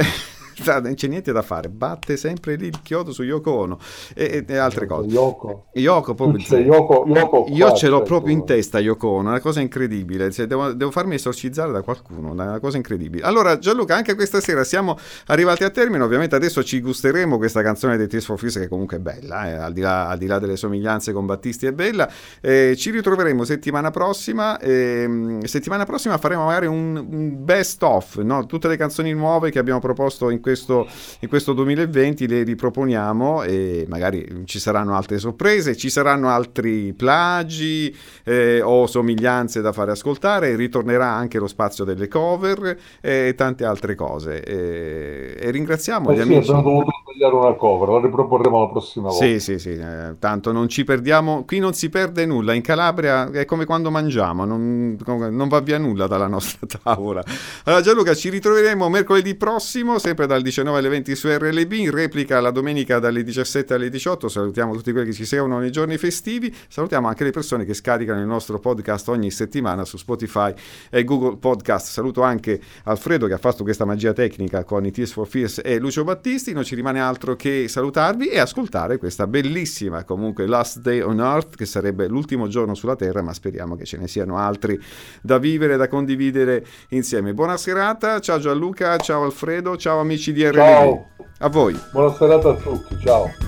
non 0.64 0.94
c'è 0.94 1.08
niente 1.08 1.32
da 1.32 1.42
fare, 1.42 1.68
batte 1.68 2.16
sempre 2.16 2.56
lì 2.56 2.66
il 2.66 2.80
chiodo 2.82 3.12
su 3.12 3.22
Yoko 3.22 3.50
Ono 3.52 3.78
e, 4.14 4.44
e 4.46 4.56
altre 4.56 4.86
cose. 4.86 5.08
Yoko. 5.08 5.66
Yoko, 5.74 6.14
proprio 6.14 6.42
C'è 6.44 6.58
Yoko- 6.58 7.04
Yoko 7.06 7.46
io 7.48 7.72
ce 7.72 7.88
l'ho 7.88 7.98
certo. 7.98 8.02
proprio 8.02 8.32
in 8.34 8.44
testa 8.44 8.78
Yoko 8.78 9.08
Ono, 9.08 9.28
è 9.28 9.30
una 9.32 9.40
cosa 9.40 9.60
incredibile, 9.60 10.30
cioè, 10.30 10.46
devo, 10.46 10.72
devo 10.72 10.90
farmi 10.90 11.14
esorcizzare 11.14 11.72
da 11.72 11.82
qualcuno, 11.82 12.30
è 12.30 12.32
una 12.32 12.60
cosa 12.60 12.76
incredibile. 12.76 13.24
Allora 13.24 13.58
Gianluca, 13.58 13.94
anche 13.94 14.14
questa 14.14 14.40
sera 14.40 14.64
siamo 14.64 14.96
arrivati 15.26 15.64
a 15.64 15.70
termine, 15.70 16.02
ovviamente 16.02 16.34
adesso 16.34 16.62
ci 16.62 16.80
gusteremo 16.80 17.36
questa 17.36 17.62
canzone 17.62 17.96
dei 17.96 18.08
Tears 18.08 18.24
for 18.24 18.38
Fears 18.38 18.58
che 18.58 18.68
comunque 18.68 18.96
è 18.98 19.00
bella, 19.00 19.48
eh, 19.48 19.52
al, 19.54 19.72
di 19.72 19.80
là, 19.80 20.08
al 20.08 20.18
di 20.18 20.26
là 20.26 20.38
delle 20.38 20.56
somiglianze 20.56 21.12
con 21.12 21.26
Battisti 21.26 21.66
è 21.66 21.72
bella. 21.72 22.10
Eh, 22.40 22.74
ci 22.76 22.90
ritroveremo 22.90 23.44
settimana 23.44 23.90
prossima, 23.90 24.58
ehm, 24.58 25.42
settimana 25.42 25.84
prossima 25.84 26.18
faremo 26.18 26.44
magari 26.44 26.66
un, 26.66 26.96
un 26.96 27.44
best 27.44 27.82
of, 27.82 28.16
no? 28.18 28.46
tutte 28.46 28.68
le 28.68 28.76
canzoni 28.76 29.12
nuove 29.12 29.50
che 29.50 29.58
abbiamo 29.58 29.80
proposto 29.80 30.30
in 30.30 30.40
questo, 30.46 30.86
in 31.22 31.28
questo 31.28 31.52
2020 31.54 32.28
le 32.28 32.44
riproponiamo 32.44 33.42
e 33.42 33.84
magari 33.88 34.44
ci 34.44 34.60
saranno 34.60 34.94
altre 34.94 35.18
sorprese, 35.18 35.76
ci 35.76 35.90
saranno 35.90 36.28
altri 36.28 36.92
plagi 36.92 37.92
eh, 38.22 38.60
o 38.62 38.86
somiglianze 38.86 39.60
da 39.60 39.72
fare 39.72 39.90
ascoltare, 39.90 40.54
ritornerà 40.54 41.08
anche 41.08 41.40
lo 41.40 41.48
spazio 41.48 41.82
delle 41.82 42.06
cover 42.06 42.78
e 43.00 43.34
tante 43.36 43.64
altre 43.64 43.96
cose. 43.96 44.40
E, 44.44 45.34
e 45.36 45.50
ringraziamo 45.50 46.10
Eh 46.10 46.14
gli 46.14 46.16
sì, 46.18 46.22
amici. 46.22 46.38
abbiamo 46.50 46.62
dovuto 46.62 46.90
tagliare 47.04 47.34
una 47.34 47.54
cover, 47.54 47.88
la 47.88 48.00
riproporremo 48.02 48.60
la 48.60 48.68
prossima 48.68 49.08
volta. 49.08 49.24
Sì, 49.26 49.40
sì, 49.40 49.58
sì, 49.58 49.70
eh, 49.72 50.14
tanto 50.20 50.52
non 50.52 50.68
ci 50.68 50.84
perdiamo, 50.84 51.44
qui 51.44 51.58
non 51.58 51.72
si 51.74 51.88
perde 51.88 52.24
nulla, 52.24 52.52
in 52.54 52.62
Calabria 52.62 53.28
è 53.32 53.44
come 53.44 53.64
quando 53.64 53.90
mangiamo, 53.90 54.44
non, 54.44 54.96
non 55.04 55.48
va 55.48 55.58
via 55.58 55.78
nulla 55.78 56.06
dalla 56.06 56.28
nostra 56.28 56.68
tavola. 56.82 57.20
Allora 57.64 57.82
Gianluca, 57.82 58.14
ci 58.14 58.28
ritroveremo 58.28 58.88
mercoledì 58.88 59.34
prossimo, 59.34 59.98
sempre 59.98 60.26
dal 60.36 60.42
19 60.42 60.78
alle 60.78 60.88
20 60.90 61.14
su 61.14 61.28
RLB, 61.28 61.72
in 61.72 61.90
replica 61.90 62.40
la 62.40 62.50
domenica 62.50 62.98
dalle 62.98 63.22
17 63.22 63.72
alle 63.72 63.88
18, 63.88 64.28
salutiamo 64.28 64.74
tutti 64.74 64.92
quelli 64.92 65.08
che 65.08 65.14
ci 65.14 65.24
seguono 65.24 65.58
nei 65.58 65.70
giorni 65.70 65.96
festivi, 65.96 66.54
salutiamo 66.68 67.08
anche 67.08 67.24
le 67.24 67.30
persone 67.30 67.64
che 67.64 67.72
scaricano 67.72 68.20
il 68.20 68.26
nostro 68.26 68.58
podcast 68.58 69.08
ogni 69.08 69.30
settimana 69.30 69.86
su 69.86 69.96
Spotify 69.96 70.52
e 70.90 71.04
Google 71.04 71.38
Podcast, 71.38 71.88
saluto 71.88 72.20
anche 72.20 72.60
Alfredo 72.84 73.26
che 73.26 73.32
ha 73.32 73.38
fatto 73.38 73.62
questa 73.62 73.86
magia 73.86 74.12
tecnica 74.12 74.64
con 74.64 74.84
i 74.84 74.90
Tears 74.90 75.12
for 75.12 75.26
Fears 75.26 75.62
e 75.64 75.78
Lucio 75.78 76.04
Battisti, 76.04 76.52
non 76.52 76.64
ci 76.64 76.74
rimane 76.74 77.00
altro 77.00 77.34
che 77.34 77.66
salutarvi 77.66 78.28
e 78.28 78.38
ascoltare 78.38 78.98
questa 78.98 79.26
bellissima 79.26 80.04
comunque 80.04 80.46
Last 80.46 80.80
Day 80.80 81.00
on 81.00 81.18
Earth 81.20 81.56
che 81.56 81.64
sarebbe 81.64 82.08
l'ultimo 82.08 82.46
giorno 82.46 82.74
sulla 82.74 82.96
Terra 82.96 83.22
ma 83.22 83.32
speriamo 83.32 83.74
che 83.74 83.86
ce 83.86 83.96
ne 83.96 84.06
siano 84.06 84.36
altri 84.36 84.78
da 85.22 85.38
vivere, 85.38 85.78
da 85.78 85.88
condividere 85.88 86.64
insieme. 86.90 87.32
Buona 87.32 87.56
serata, 87.56 88.20
ciao 88.20 88.38
Gianluca, 88.38 88.98
ciao 88.98 89.24
Alfredo, 89.24 89.78
ciao 89.78 89.98
amici 89.98 90.25
di 90.32 90.44
RLB. 90.44 90.54
Ciao. 90.54 91.08
A 91.38 91.48
voi. 91.48 91.78
Buona 91.92 92.14
serata 92.14 92.50
a 92.50 92.54
tutti, 92.54 92.98
ciao. 93.00 93.45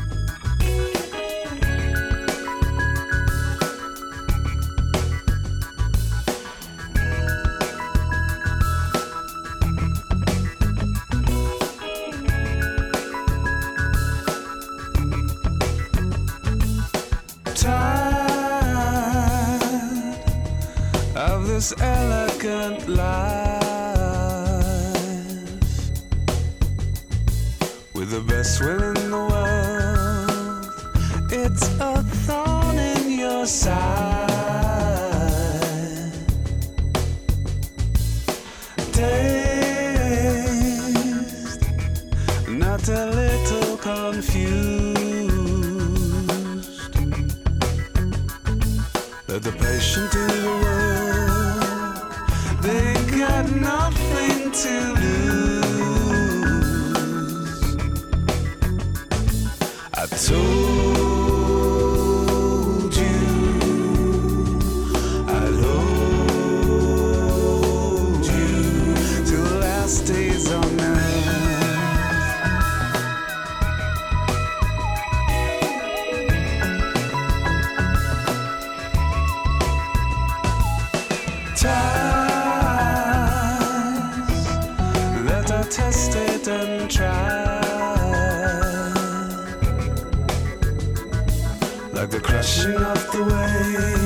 Like 92.38 92.46
the 92.46 92.68
crashing 92.68 92.76
of 92.76 93.10
the 93.10 93.22
waves, 93.24 93.97